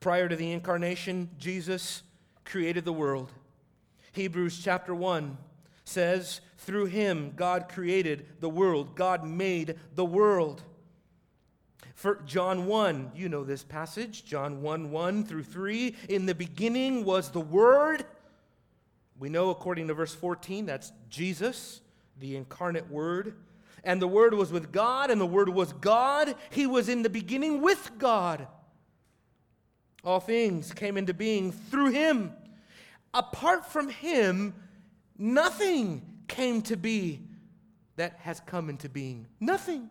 [0.00, 2.02] Prior to the incarnation, Jesus
[2.44, 3.32] created the world.
[4.12, 5.36] Hebrews chapter 1
[5.84, 8.94] says, Through him, God created the world.
[8.94, 10.62] God made the world.
[11.94, 15.96] For John 1, you know this passage, John 1 1 through 3.
[16.08, 18.04] In the beginning was the Word.
[19.18, 21.80] We know, according to verse 14, that's Jesus
[22.20, 23.34] the incarnate Word.
[23.84, 26.34] And the Word was with God, and the Word was God.
[26.50, 28.46] He was in the beginning with God.
[30.04, 32.32] All things came into being through Him.
[33.14, 34.54] Apart from Him,
[35.16, 37.22] nothing came to be
[37.96, 39.26] that has come into being.
[39.40, 39.90] Nothing.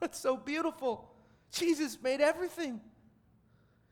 [0.10, 1.10] That's so beautiful.
[1.52, 2.80] Jesus made everything.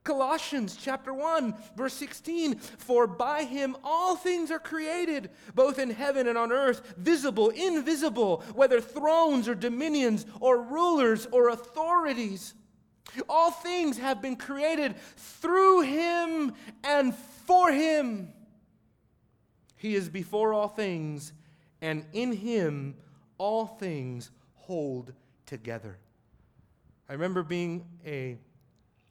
[0.05, 6.27] Colossians chapter 1 verse 16 for by him all things are created both in heaven
[6.27, 12.55] and on earth visible invisible whether thrones or dominions or rulers or authorities
[13.29, 18.33] all things have been created through him and for him
[19.77, 21.35] he is before all things
[21.83, 22.95] and in him
[23.37, 25.13] all things hold
[25.49, 25.99] together
[27.09, 28.37] I remember being a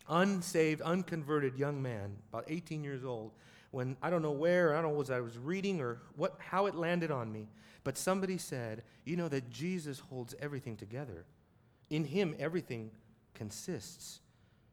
[0.08, 3.32] unsaved, unconverted young man, about 18 years old,
[3.72, 6.68] when I don't know where, I don't know was I was reading or what, how
[6.68, 7.48] it landed on me,
[7.84, 11.26] but somebody said, you know that Jesus holds everything together.
[11.90, 12.92] In him, everything
[13.34, 14.20] consists.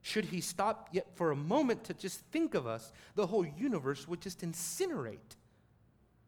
[0.02, 4.06] should he stop yet for a moment to just think of us, the whole universe
[4.06, 5.36] would just incinerate.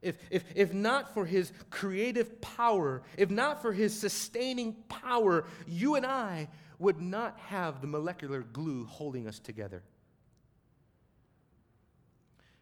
[0.07, 5.97] If, if, if not for his creative power, if not for his sustaining power, you
[5.97, 6.47] and I
[6.79, 9.83] would not have the molecular glue holding us together.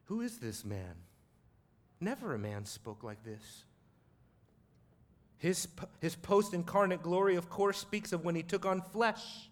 [0.04, 0.94] Who is this man?
[2.00, 3.64] Never a man spoke like this.
[5.36, 5.68] His,
[6.00, 9.50] his post incarnate glory, of course, speaks of when he took on flesh.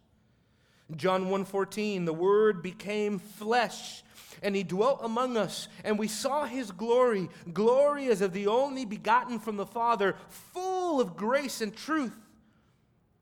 [0.96, 4.02] John 1:14 the word became flesh
[4.42, 8.84] and he dwelt among us and we saw his glory glory as of the only
[8.84, 12.16] begotten from the father full of grace and truth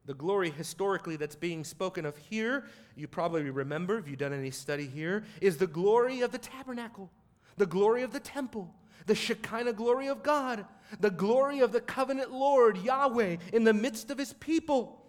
[0.07, 2.65] the glory historically that's being spoken of here
[2.97, 7.11] you probably remember if you've done any study here is the glory of the tabernacle
[7.57, 8.75] the glory of the temple
[9.07, 10.65] the Shekinah glory of God,
[10.99, 15.00] the glory of the covenant Lord, Yahweh, in the midst of his people.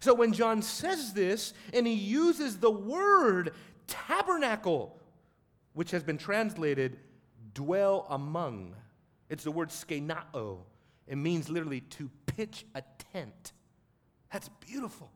[0.00, 3.52] So when John says this and he uses the word
[3.86, 4.98] tabernacle,
[5.74, 6.98] which has been translated
[7.54, 8.74] dwell among,
[9.28, 10.58] it's the word skenao.
[11.06, 13.52] It means literally to pitch a tent.
[14.32, 15.10] That's beautiful.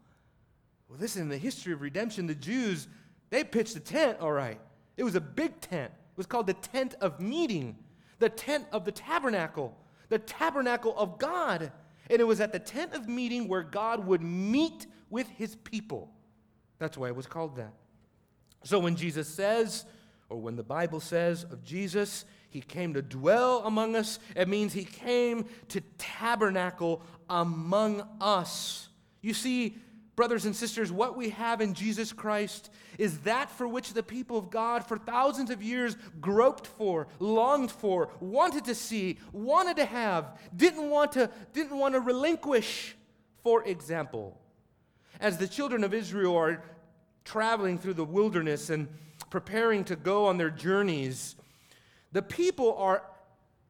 [0.88, 2.86] Well, listen, in the history of redemption, the Jews,
[3.30, 4.60] they pitched a tent, all right.
[4.96, 5.90] It was a big tent.
[5.92, 7.76] It was called the tent of meeting
[8.18, 9.76] the tent of the tabernacle,
[10.08, 11.72] the tabernacle of God.
[12.10, 16.12] And it was at the tent of meeting where God would meet with his people.
[16.78, 17.72] That's why it was called that.
[18.64, 19.84] So when Jesus says,
[20.28, 24.72] or when the Bible says of Jesus, he came to dwell among us, it means
[24.72, 28.88] he came to tabernacle among us.
[29.20, 29.76] You see,
[30.16, 34.38] brothers and sisters, what we have in Jesus Christ is that for which the people
[34.38, 39.84] of God for thousands of years groped for, longed for, wanted to see, wanted to
[39.84, 42.96] have, didn't want to, didn't want to relinquish.
[43.44, 44.40] For example,
[45.20, 46.64] as the children of Israel are
[47.24, 48.88] traveling through the wilderness and
[49.30, 51.36] preparing to go on their journeys,
[52.12, 53.02] the people are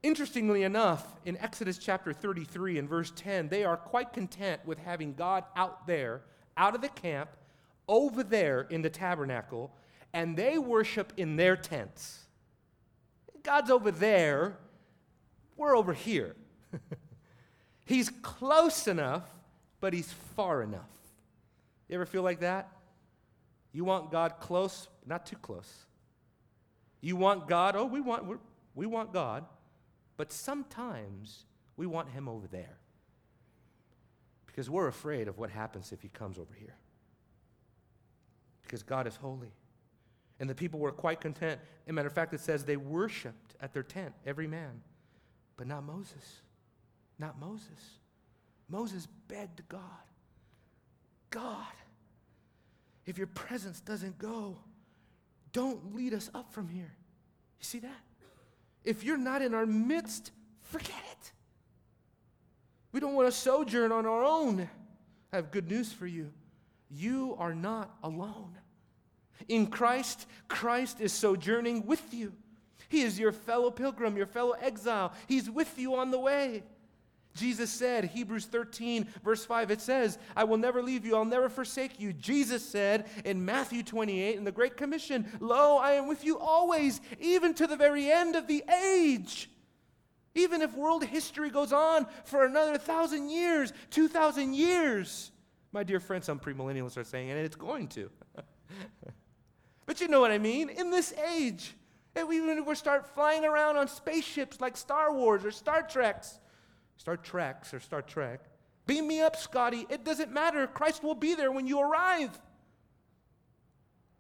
[0.07, 5.15] Interestingly enough, in Exodus chapter 33 and verse 10, they are quite content with having
[5.15, 6.23] God out there,
[6.57, 7.31] out of the camp,
[7.89, 9.73] over there in the tabernacle,
[10.13, 12.25] and they worship in their tents.
[13.43, 14.57] God's over there,
[15.57, 16.35] we're over here.
[17.85, 19.23] he's close enough,
[19.81, 20.81] but he's far enough.
[21.89, 22.69] You ever feel like that?
[23.73, 25.87] You want God close, not too close.
[27.01, 28.25] You want God, oh, we want,
[28.75, 29.45] we want God,
[30.17, 31.45] but sometimes
[31.77, 32.79] we want him over there
[34.57, 36.77] because we're afraid of what happens if he comes over here
[38.67, 39.53] because God is holy.
[40.41, 41.61] And the people were quite content.
[41.87, 44.83] As a matter of fact, it says they worshiped at their tent, every man,
[45.57, 46.41] but not Moses.
[47.19, 47.99] Not Moses.
[48.69, 49.81] Moses begged God,
[51.31, 51.65] God,
[53.07, 54.57] if your presence doesn't go,
[55.53, 56.93] don't lead us up from here.
[57.61, 58.01] You see that?
[58.85, 61.06] If you're not in our midst, forget.
[62.97, 64.71] We don't want to sojourn on our own.
[65.31, 66.33] I have good news for you
[66.91, 68.57] you are not alone.
[69.49, 72.33] In Christ, Christ is sojourning with you.
[72.89, 75.13] He is your fellow pilgrim, your fellow exile.
[75.27, 76.63] He's with you on the way.
[77.35, 81.51] Jesus said, Hebrews 13, verse 5, it says, I will never leave you, I'll never
[81.51, 82.15] forsake you.
[82.15, 87.03] Jesus said in Matthew 28 in the Great Commission, Lo, I am with you always,
[87.21, 89.51] even to the very end of the age.
[90.37, 95.33] Even if world history goes on for another thousand years, two thousand years,
[95.73, 98.11] my dear friends, some premillennialists are saying, and it's going to.
[99.87, 100.69] but you know what I mean?
[100.69, 101.75] In this age,
[102.15, 106.39] and we, we start flying around on spaceships like Star Wars or Star Treks,
[106.97, 108.41] Star Treks or Star Trek.
[108.87, 109.87] Beam me up, Scotty.
[109.91, 110.67] It doesn't matter.
[110.67, 112.39] Christ will be there when you arrive.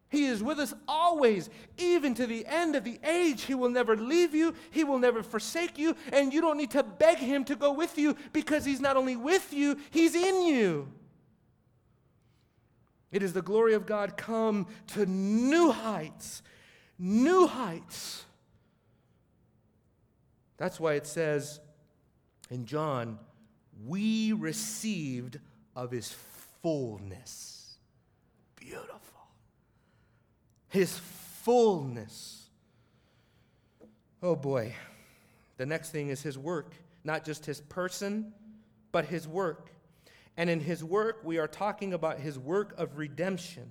[0.08, 3.42] He is with us always, even to the end of the age.
[3.42, 6.82] He will never leave you, He will never forsake you, and you don't need to
[6.82, 10.88] beg Him to go with you because He's not only with you, He's in you.
[13.10, 16.42] It is the glory of God come to new heights,
[16.98, 18.24] new heights.
[20.56, 21.60] That's why it says
[22.50, 23.18] in John,
[23.86, 25.38] we received
[25.74, 26.14] of his
[26.62, 27.76] fullness.
[28.56, 29.05] Beautiful.
[30.76, 30.98] His
[31.40, 32.50] fullness.
[34.22, 34.74] Oh boy.
[35.56, 38.34] The next thing is his work, not just his person,
[38.92, 39.70] but his work.
[40.36, 43.70] And in his work, we are talking about his work of redemption.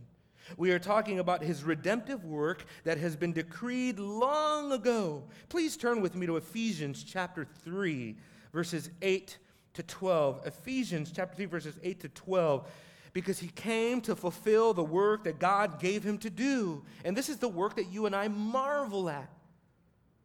[0.58, 5.26] We are talking about his redemptive work that has been decreed long ago.
[5.48, 8.16] Please turn with me to Ephesians chapter 3,
[8.52, 9.38] verses 8
[9.76, 10.48] to 12.
[10.48, 12.68] Ephesians chapter 3, verses 8 to 12.
[13.16, 16.84] Because he came to fulfill the work that God gave him to do.
[17.06, 19.30] And this is the work that you and I marvel at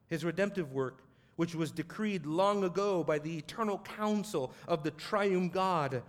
[0.09, 1.05] his redemptive work,
[1.37, 6.03] which was decreed long ago by the eternal counsel of the triune God.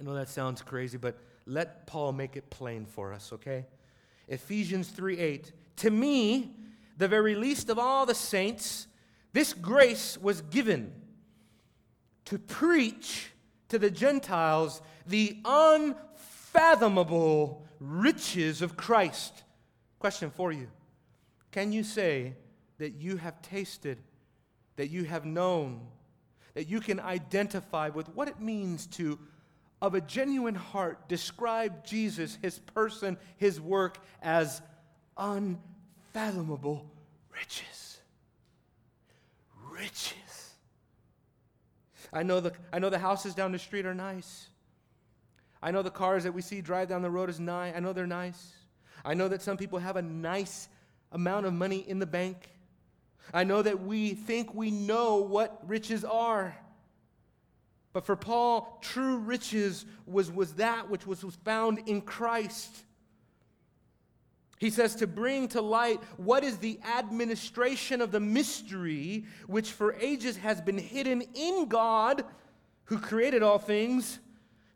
[0.00, 3.66] I know that sounds crazy, but let Paul make it plain for us, okay?
[4.28, 5.52] Ephesians 3 8.
[5.76, 6.52] To me,
[6.96, 8.86] the very least of all the saints,
[9.34, 10.94] this grace was given
[12.24, 13.30] to preach
[13.68, 19.42] to the Gentiles the unfathomable riches of Christ.
[19.98, 20.68] Question for you
[21.50, 22.34] Can you say
[22.78, 23.98] that you have tasted,
[24.76, 25.80] that you have known,
[26.54, 29.18] that you can identify with what it means to,
[29.80, 34.60] of a genuine heart, describe Jesus, his person, his work as
[35.16, 36.90] unfathomable
[37.32, 37.98] riches?
[39.70, 40.25] Riches.
[42.16, 44.46] I know the, I know the houses down the street are nice.
[45.62, 47.74] I know the cars that we see drive down the road is nice.
[47.76, 48.54] I know they're nice.
[49.04, 50.68] I know that some people have a nice
[51.12, 52.48] amount of money in the bank.
[53.34, 56.56] I know that we think we know what riches are.
[57.92, 62.74] But for Paul, true riches was, was that which was, was found in Christ.
[64.58, 69.94] He says to bring to light what is the administration of the mystery which for
[70.00, 72.24] ages has been hidden in God
[72.84, 74.20] who created all things,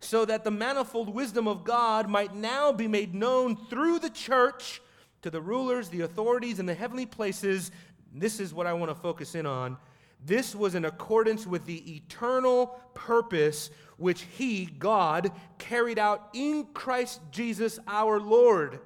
[0.01, 4.81] so that the manifold wisdom of God might now be made known through the church
[5.23, 7.71] to the rulers, the authorities and the heavenly places.
[8.13, 9.77] This is what I want to focus in on.
[10.25, 17.21] This was in accordance with the eternal purpose which He, God, carried out in Christ
[17.31, 18.81] Jesus our Lord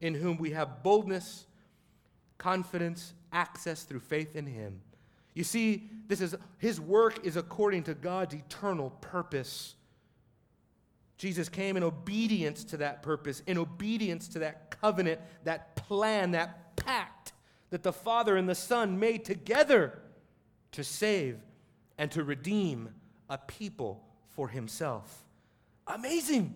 [0.00, 1.46] in whom we have boldness,
[2.38, 4.80] confidence, access through faith in him.
[5.34, 9.74] You see, this is his work is according to God's eternal purpose.
[11.16, 16.76] Jesus came in obedience to that purpose, in obedience to that covenant, that plan, that
[16.76, 17.32] pact
[17.70, 19.98] that the Father and the Son made together
[20.72, 21.38] to save
[21.98, 22.88] and to redeem
[23.28, 25.24] a people for himself.
[25.86, 26.54] Amazing.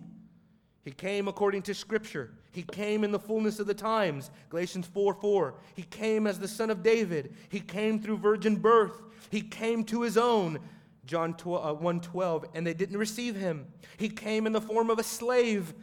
[0.83, 2.33] He came according to Scripture.
[2.53, 4.29] He came in the fullness of the times.
[4.49, 5.55] Galatians 4 4.
[5.75, 7.35] He came as the Son of David.
[7.49, 9.01] He came through virgin birth.
[9.31, 10.59] He came to his own.
[11.05, 12.45] John uh, 1 12.
[12.53, 13.65] And they didn't receive him.
[13.97, 15.73] He came in the form of a slave.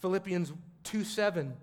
[0.00, 0.52] Philippians
[0.84, 1.54] 2 7.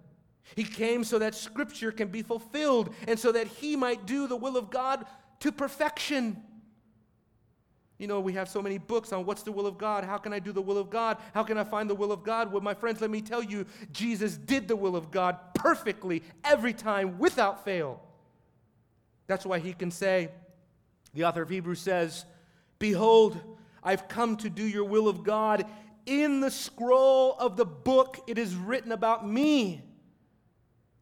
[0.56, 4.36] He came so that Scripture can be fulfilled and so that he might do the
[4.36, 5.06] will of God
[5.39, 6.43] to perfection.
[8.00, 10.06] You know, we have so many books on what's the will of God.
[10.06, 11.18] How can I do the will of God?
[11.34, 12.50] How can I find the will of God?
[12.52, 16.74] Well, my friends, let me tell you, Jesus did the will of God perfectly every
[16.74, 18.02] time without fail.
[19.28, 20.30] That's why he can say,
[21.14, 22.24] the author of Hebrews says,
[22.80, 23.38] Behold,
[23.84, 25.66] I've come to do your will of God.
[26.06, 29.82] In the scroll of the book, it is written about me.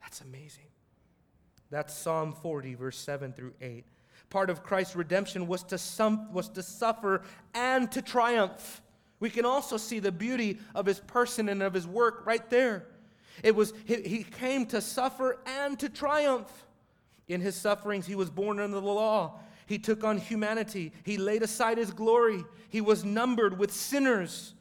[0.02, 0.66] That's amazing.
[1.70, 3.86] That's Psalm 40, verse 7 through 8
[4.30, 7.22] part of Christ's redemption was to, sum, was to suffer
[7.54, 8.82] and to triumph.
[9.20, 12.86] We can also see the beauty of his person and of his work right there.
[13.44, 16.52] It was he, he came to suffer and to triumph.
[17.28, 19.40] In his sufferings, he was born under the law.
[19.66, 20.94] He took on humanity.
[21.04, 22.46] He laid aside his glory.
[22.70, 24.54] He was numbered with sinners.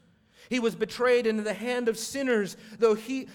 [0.49, 3.29] He was betrayed into the hand of sinners, though he,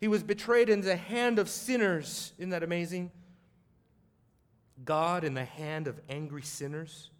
[0.00, 2.32] he was betrayed into the hand of sinners.
[2.38, 3.10] Isn't that amazing?
[4.82, 7.10] God in the hand of angry sinners,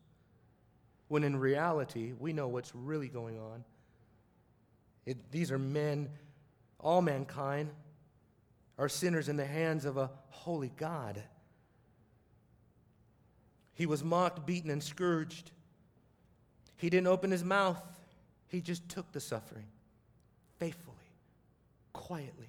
[1.09, 3.64] when in reality, we know what's really going on.
[5.07, 6.09] It, these are men,
[6.80, 7.70] all mankind
[8.78, 11.22] are sinners in the hands of a holy God.
[13.74, 15.50] He was mocked, beaten, and scourged.
[16.76, 17.82] He didn't open his mouth,
[18.48, 19.66] he just took the suffering
[20.59, 20.96] faithfully,
[21.92, 22.48] quietly,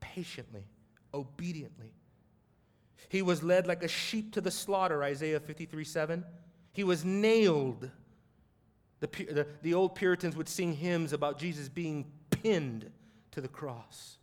[0.00, 0.64] patiently,
[1.12, 1.92] obediently.
[3.08, 6.24] He was led like a sheep to the slaughter, Isaiah 53 7.
[6.72, 7.90] He was nailed.
[9.00, 12.90] The, the, the old Puritans would sing hymns about Jesus being pinned
[13.32, 14.18] to the cross,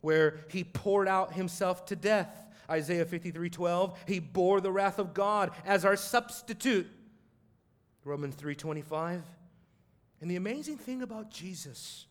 [0.00, 2.46] where he poured out himself to death.
[2.70, 3.98] Isaiah 53 12.
[4.06, 6.88] He bore the wrath of God as our substitute.
[8.04, 9.22] Romans 3 25.
[10.20, 12.06] And the amazing thing about Jesus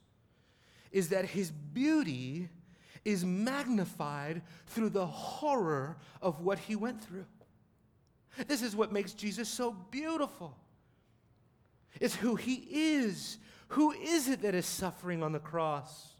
[0.92, 2.50] is that his beauty
[3.04, 7.26] is magnified through the horror of what he went through.
[8.48, 10.56] This is what makes Jesus so beautiful.
[12.00, 13.38] It's who he is.
[13.70, 16.16] Who is it that is suffering on the cross?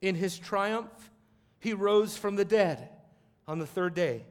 [0.00, 1.10] In his triumph,
[1.60, 2.88] he rose from the dead
[3.46, 4.24] on the third day.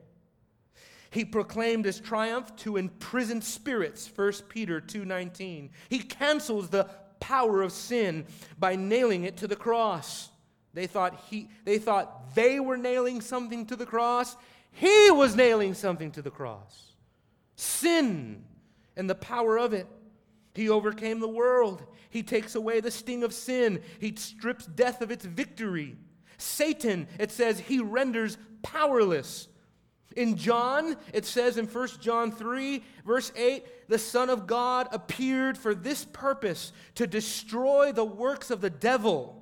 [1.12, 5.70] He proclaimed his triumph to imprisoned spirits, 1 Peter 2:19.
[5.90, 6.86] He cancels the
[7.20, 8.26] power of sin
[8.58, 10.31] by nailing it to the cross.
[10.74, 14.36] They thought he they thought they were nailing something to the cross.
[14.72, 16.94] He was nailing something to the cross.
[17.56, 18.44] Sin
[18.96, 19.88] and the power of it.
[20.54, 21.84] He overcame the world.
[22.10, 23.82] He takes away the sting of sin.
[24.00, 25.96] He strips death of its victory.
[26.38, 29.48] Satan, it says, he renders powerless.
[30.18, 35.58] In John, it says in 1 John 3, verse 8, the Son of God appeared
[35.58, 39.41] for this purpose to destroy the works of the devil.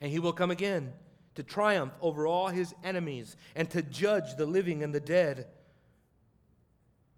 [0.00, 0.92] And he will come again
[1.34, 5.46] to triumph over all his enemies and to judge the living and the dead.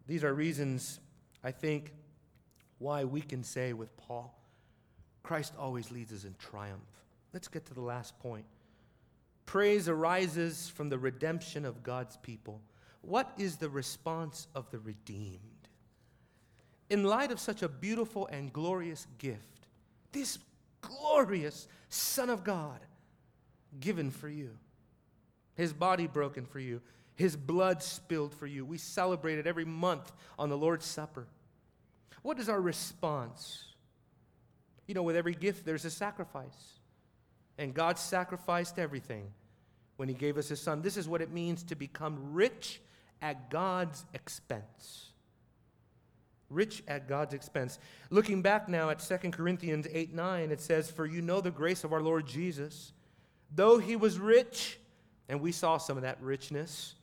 [0.07, 1.01] These are reasons,
[1.43, 1.95] I think,
[2.79, 4.35] why we can say with Paul,
[5.23, 6.81] Christ always leads us in triumph.
[7.33, 8.47] Let's get to the last point.
[9.47, 12.61] Praise arises from the redemption of God's people.
[13.03, 15.41] What is the response of the redeemed?
[16.89, 19.67] In light of such a beautiful and glorious gift,
[20.13, 20.39] this
[20.81, 22.81] glorious Son of God
[23.79, 24.51] given for you,
[25.55, 26.81] His body broken for you,
[27.15, 28.65] His blood spilled for you.
[28.65, 31.27] We celebrate it every month on the Lord's Supper.
[32.23, 33.65] What is our response?
[34.87, 36.79] You know, with every gift, there's a sacrifice.
[37.59, 39.31] And God sacrificed everything
[39.97, 40.81] when he gave us his son.
[40.83, 42.81] This is what it means to become rich
[43.21, 45.10] at God's expense.
[46.51, 47.79] Rich at God's expense.
[48.11, 51.85] Looking back now at 2 Corinthians 8 9, it says, For you know the grace
[51.85, 52.93] of our Lord Jesus.
[53.55, 54.79] Though he was rich,
[55.29, 56.95] and we saw some of that richness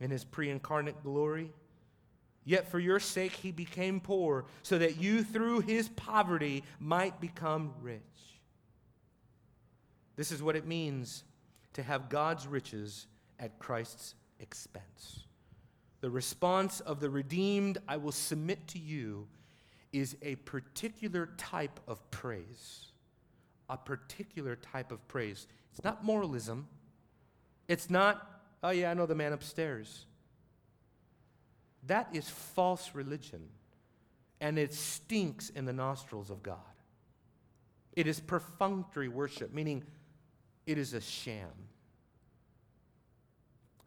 [0.00, 1.52] in his pre incarnate glory,
[2.44, 7.74] yet for your sake he became poor, so that you through his poverty might become
[7.82, 8.00] rich.
[10.16, 11.24] This is what it means
[11.74, 13.06] to have God's riches
[13.38, 15.27] at Christ's expense.
[16.00, 19.26] The response of the redeemed, I will submit to you,
[19.92, 22.86] is a particular type of praise.
[23.68, 25.46] A particular type of praise.
[25.72, 26.68] It's not moralism.
[27.66, 30.06] It's not, oh yeah, I know the man upstairs.
[31.86, 33.48] That is false religion,
[34.40, 36.56] and it stinks in the nostrils of God.
[37.94, 39.84] It is perfunctory worship, meaning
[40.66, 41.48] it is a sham.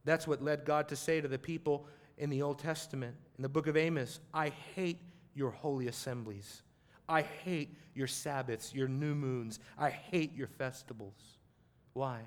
[0.04, 1.88] That's what led God to say to the people
[2.22, 5.00] in the Old Testament, in the book of Amos I hate
[5.34, 6.62] your holy assemblies.
[7.10, 9.60] I hate your Sabbaths, your new moons.
[9.78, 11.40] I hate your festivals.
[11.94, 12.22] Why?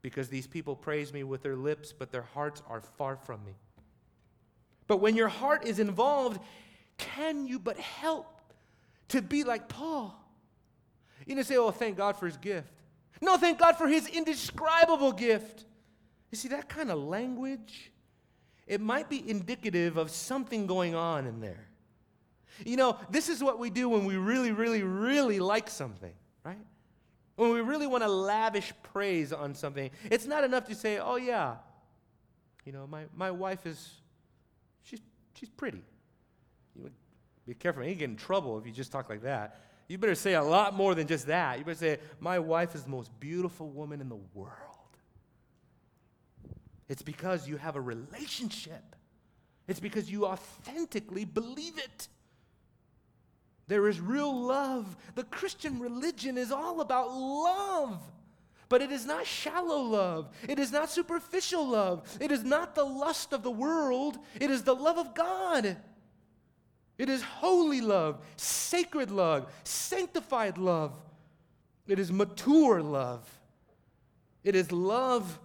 [0.00, 3.52] Because these people praise me with their lips, but their hearts are far from me.
[4.86, 6.40] But when your heart is involved,
[6.96, 8.40] can you but help
[9.08, 10.18] to be like Paul?
[11.26, 12.72] You know, say, oh, thank God for his gift.
[13.20, 15.64] No, thank God for his indescribable gift.
[16.30, 17.91] You see, that kind of language,
[18.72, 21.68] it might be indicative of something going on in there.
[22.64, 26.56] You know, this is what we do when we really, really, really like something, right?
[27.36, 29.90] When we really want to lavish praise on something.
[30.10, 31.56] It's not enough to say, oh, yeah,
[32.64, 33.92] you know, my, my wife is,
[34.84, 35.02] she's,
[35.34, 35.82] she's pretty.
[36.74, 36.94] You would
[37.46, 39.60] be careful, you get in trouble if you just talk like that.
[39.86, 41.58] You better say a lot more than just that.
[41.58, 44.72] You better say, My wife is the most beautiful woman in the world.
[46.88, 48.96] It's because you have a relationship,
[49.68, 52.08] it's because you authentically believe it.
[53.68, 54.96] There is real love.
[55.14, 58.02] The Christian religion is all about love.
[58.68, 60.28] But it is not shallow love.
[60.48, 62.02] It is not superficial love.
[62.20, 64.18] It is not the lust of the world.
[64.40, 65.76] It is the love of God.
[66.98, 70.94] It is holy love, sacred love, sanctified love.
[71.86, 73.28] It is mature love.
[74.44, 75.38] It is love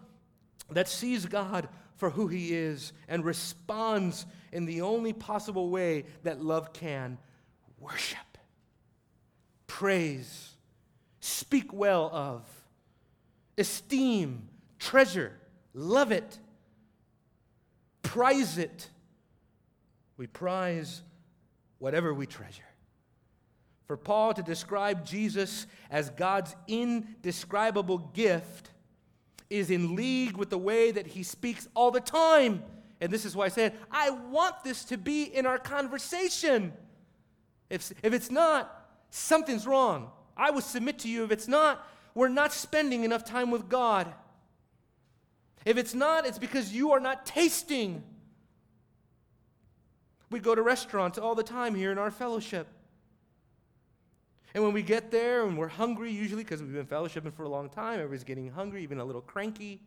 [0.76, 6.42] that sees God for who He is and responds in the only possible way that
[6.42, 7.18] love can.
[7.80, 8.38] Worship,
[9.68, 10.56] praise,
[11.20, 12.44] speak well of,
[13.58, 14.50] esteem,
[14.80, 15.34] treasure,
[15.74, 16.40] love it,
[18.02, 18.90] prize it.
[20.18, 21.04] We prize
[21.78, 22.64] whatever we treasure.
[23.86, 28.72] For Paul to describe Jesus as God's indescribable gift
[29.50, 32.64] is in league with the way that he speaks all the time.
[33.00, 36.74] And this is why I said, I want this to be in our conversation.
[37.70, 40.12] If, if it's not, something's wrong.
[40.36, 44.12] I would submit to you, if it's not, we're not spending enough time with God.
[45.66, 48.04] If it's not, it's because you are not tasting
[50.30, 52.68] we go to restaurants all the time here in our fellowship.
[54.54, 57.50] And when we get there and we're hungry, usually because we've been fellowshipping for a
[57.50, 59.82] long time, everybody's getting hungry, even a little cranky.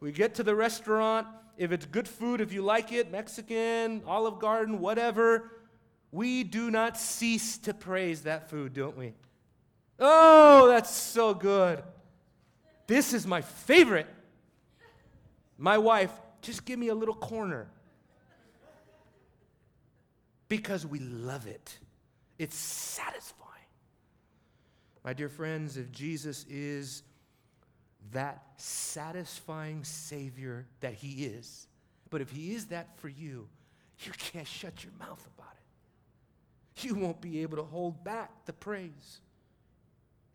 [0.00, 1.26] We get to the restaurant.
[1.56, 5.50] If it's good food, if you like it, Mexican, Olive Garden, whatever,
[6.10, 9.14] we do not cease to praise that food, don't we?
[9.98, 11.82] Oh, that's so good.
[12.86, 14.08] This is my favorite.
[15.58, 16.10] My wife,
[16.40, 17.68] just give me a little corner.
[20.48, 21.78] Because we love it,
[22.38, 23.41] it's satisfying.
[25.04, 27.02] My dear friends, if Jesus is
[28.12, 31.66] that satisfying Savior that He is,
[32.10, 33.48] but if He is that for you,
[34.04, 36.86] you can't shut your mouth about it.
[36.86, 39.20] You won't be able to hold back the praise.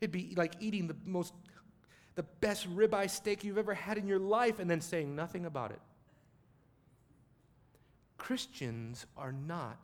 [0.00, 1.34] It'd be like eating the most,
[2.14, 5.72] the best ribeye steak you've ever had in your life and then saying nothing about
[5.72, 5.80] it.
[8.16, 9.78] Christians are not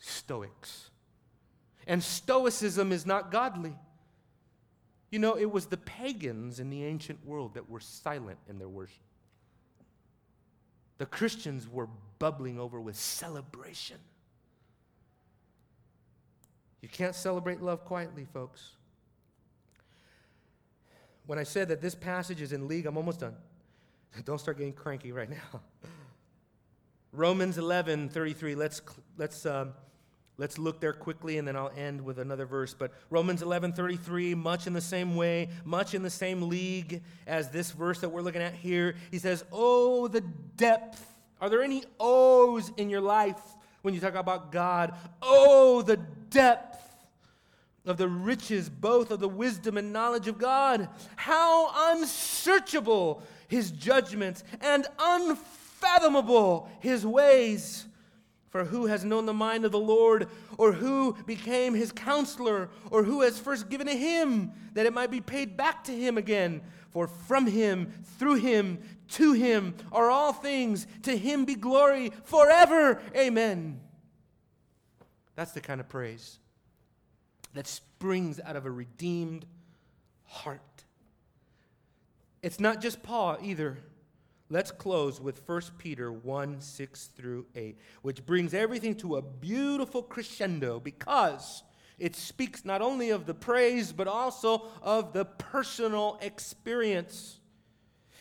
[0.00, 0.90] Stoics.
[1.86, 3.74] And Stoicism is not godly.
[5.10, 8.68] You know, it was the pagans in the ancient world that were silent in their
[8.68, 9.02] worship.
[10.98, 11.88] The Christians were
[12.18, 13.98] bubbling over with celebration.
[16.82, 18.72] You can't celebrate love quietly, folks.
[21.26, 23.36] When I said that this passage is in league, I'm almost done.
[24.24, 25.60] Don't start getting cranky right now.
[27.12, 28.54] Romans 11, 33.
[28.54, 28.82] Let's,
[29.16, 29.72] let's um,
[30.40, 32.72] Let's look there quickly and then I'll end with another verse.
[32.72, 37.72] But Romans 11:33, much in the same way, much in the same league as this
[37.72, 38.94] verse that we're looking at here.
[39.10, 41.04] He says, "Oh, the depth.
[41.40, 43.40] Are there any O's in your life
[43.82, 44.94] when you talk about God?
[45.20, 46.84] Oh, the depth
[47.84, 50.88] of the riches both of the wisdom and knowledge of God.
[51.16, 57.86] How unsearchable his judgments and unfathomable his ways."
[58.50, 63.04] For who has known the mind of the Lord, or who became his counselor, or
[63.04, 66.62] who has first given to him, that it might be paid back to him again?
[66.90, 68.78] For from him, through him,
[69.08, 70.86] to him are all things.
[71.02, 73.00] To him be glory forever.
[73.14, 73.80] Amen.
[75.34, 76.38] That's the kind of praise
[77.54, 79.44] that springs out of a redeemed
[80.24, 80.60] heart.
[82.42, 83.78] It's not just Paul either.
[84.50, 90.02] Let's close with 1 Peter 1 6 through 8, which brings everything to a beautiful
[90.02, 91.62] crescendo because
[91.98, 97.40] it speaks not only of the praise, but also of the personal experience.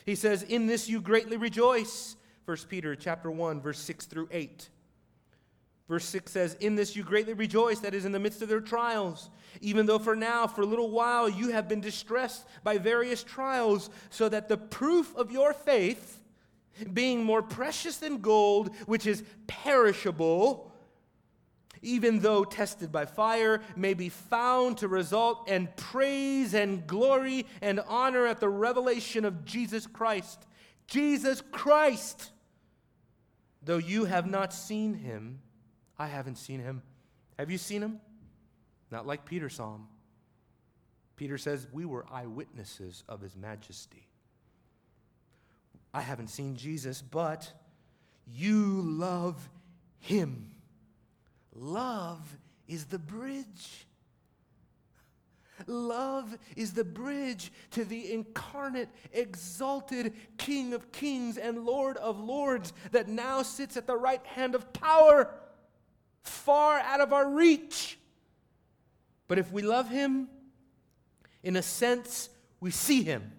[0.05, 2.15] He says, In this you greatly rejoice.
[2.45, 4.69] 1 Peter chapter 1, verse 6 through 8.
[5.87, 8.59] Verse 6 says, In this you greatly rejoice, that is, in the midst of their
[8.59, 9.29] trials,
[9.61, 13.89] even though for now, for a little while, you have been distressed by various trials,
[14.09, 16.16] so that the proof of your faith,
[16.93, 20.71] being more precious than gold, which is perishable,
[21.81, 27.79] even though tested by fire, may be found to result in praise and glory and
[27.87, 30.45] honor at the revelation of Jesus Christ.
[30.87, 32.31] Jesus Christ,
[33.61, 35.39] though you have not seen him,
[35.99, 36.81] I haven't seen him.
[37.37, 37.99] Have you seen him?
[38.89, 39.87] Not like Peter saw him.
[41.15, 44.06] Peter says, We were eyewitnesses of his majesty.
[45.97, 47.51] I haven't seen Jesus, but
[48.27, 49.49] you love
[49.97, 50.51] him.
[51.55, 52.37] Love
[52.67, 53.87] is the bridge.
[55.65, 62.73] Love is the bridge to the incarnate, exalted King of kings and Lord of lords
[62.91, 65.33] that now sits at the right hand of power
[66.21, 67.97] far out of our reach.
[69.27, 70.29] But if we love Him,
[71.41, 72.29] in a sense,
[72.59, 73.31] we see Him.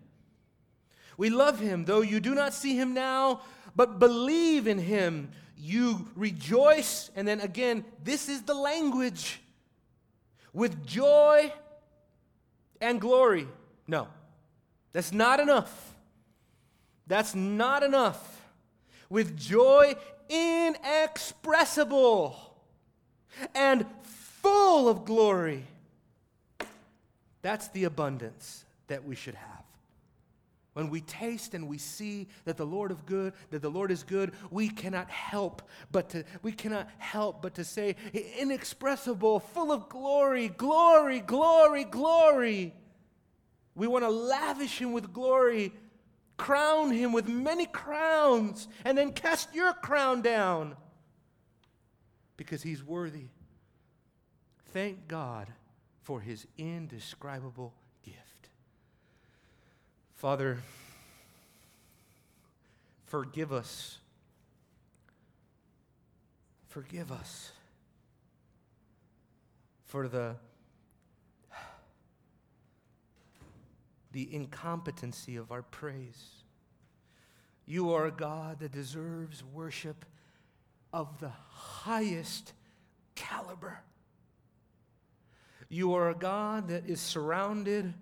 [1.19, 3.43] We love Him, though you do not see Him now,
[3.77, 5.33] but believe in Him.
[5.59, 9.43] You rejoice, and then again, this is the language
[10.53, 11.53] with joy
[12.81, 13.49] and glory.
[13.87, 14.09] No,
[14.93, 15.95] that's not enough.
[17.09, 18.37] That's not enough.
[19.11, 19.97] With joy
[20.29, 22.37] inexpressible
[23.55, 25.65] and full of glory.
[27.43, 29.58] That's the abundance that we should have.
[30.79, 34.05] When we taste and we see that the Lord of good, that the Lord is
[34.05, 35.61] good, we cannot help
[35.91, 37.97] but to we cannot help but to say
[38.39, 42.77] inexpressible, full of glory, glory, glory, glory.
[43.75, 45.73] We want to lavish him with glory,
[46.37, 50.77] crown him with many crowns, and then cast your crown down
[52.37, 53.27] because he's worthy.
[54.73, 55.49] Thank God
[56.05, 57.75] for his indescribable.
[60.19, 60.59] Father,
[63.07, 63.99] forgive us.
[66.67, 67.53] Forgive us
[69.87, 70.35] for the
[74.11, 76.31] the incompetency of our praise.
[77.65, 80.05] You are a God that deserves worship
[80.93, 82.55] of the highest
[83.15, 83.79] caliber.
[85.69, 87.95] You are a God that is surrounded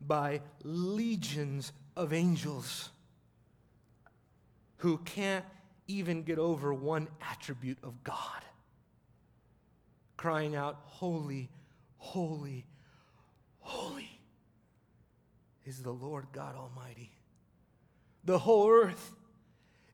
[0.00, 2.90] by legions of angels
[4.78, 5.44] who can't
[5.86, 8.42] even get over one attribute of God,
[10.16, 11.50] crying out, Holy,
[11.98, 12.66] holy,
[13.60, 14.20] holy
[15.66, 17.10] is the Lord God Almighty.
[18.24, 19.12] The whole earth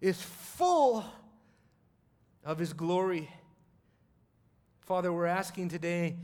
[0.00, 1.04] is full
[2.44, 3.28] of His glory.
[4.80, 6.16] Father, we're asking today,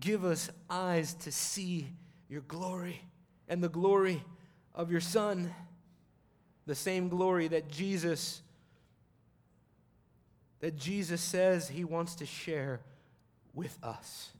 [0.00, 1.88] give us eyes to see
[2.28, 3.00] your glory
[3.52, 4.24] and the glory
[4.74, 5.54] of your Son,
[6.64, 8.40] the same glory that Jesus
[10.60, 12.80] that Jesus says he wants to share
[13.52, 14.30] with us.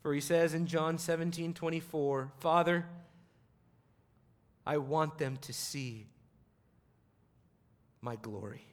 [0.00, 2.86] For he says in John 17, 24, Father,
[4.64, 6.06] I want them to see
[8.00, 8.64] my glory.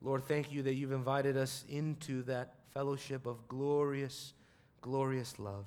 [0.00, 4.34] Lord, thank you that you've invited us into that fellowship of glorious,
[4.82, 5.66] glorious love.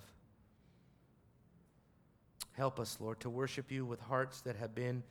[2.54, 5.04] Help us, Lord, to worship you with hearts that have been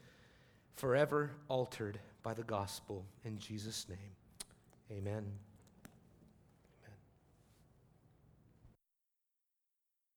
[0.76, 3.05] forever altered by the gospel.
[3.24, 5.24] In Jesus' name, amen.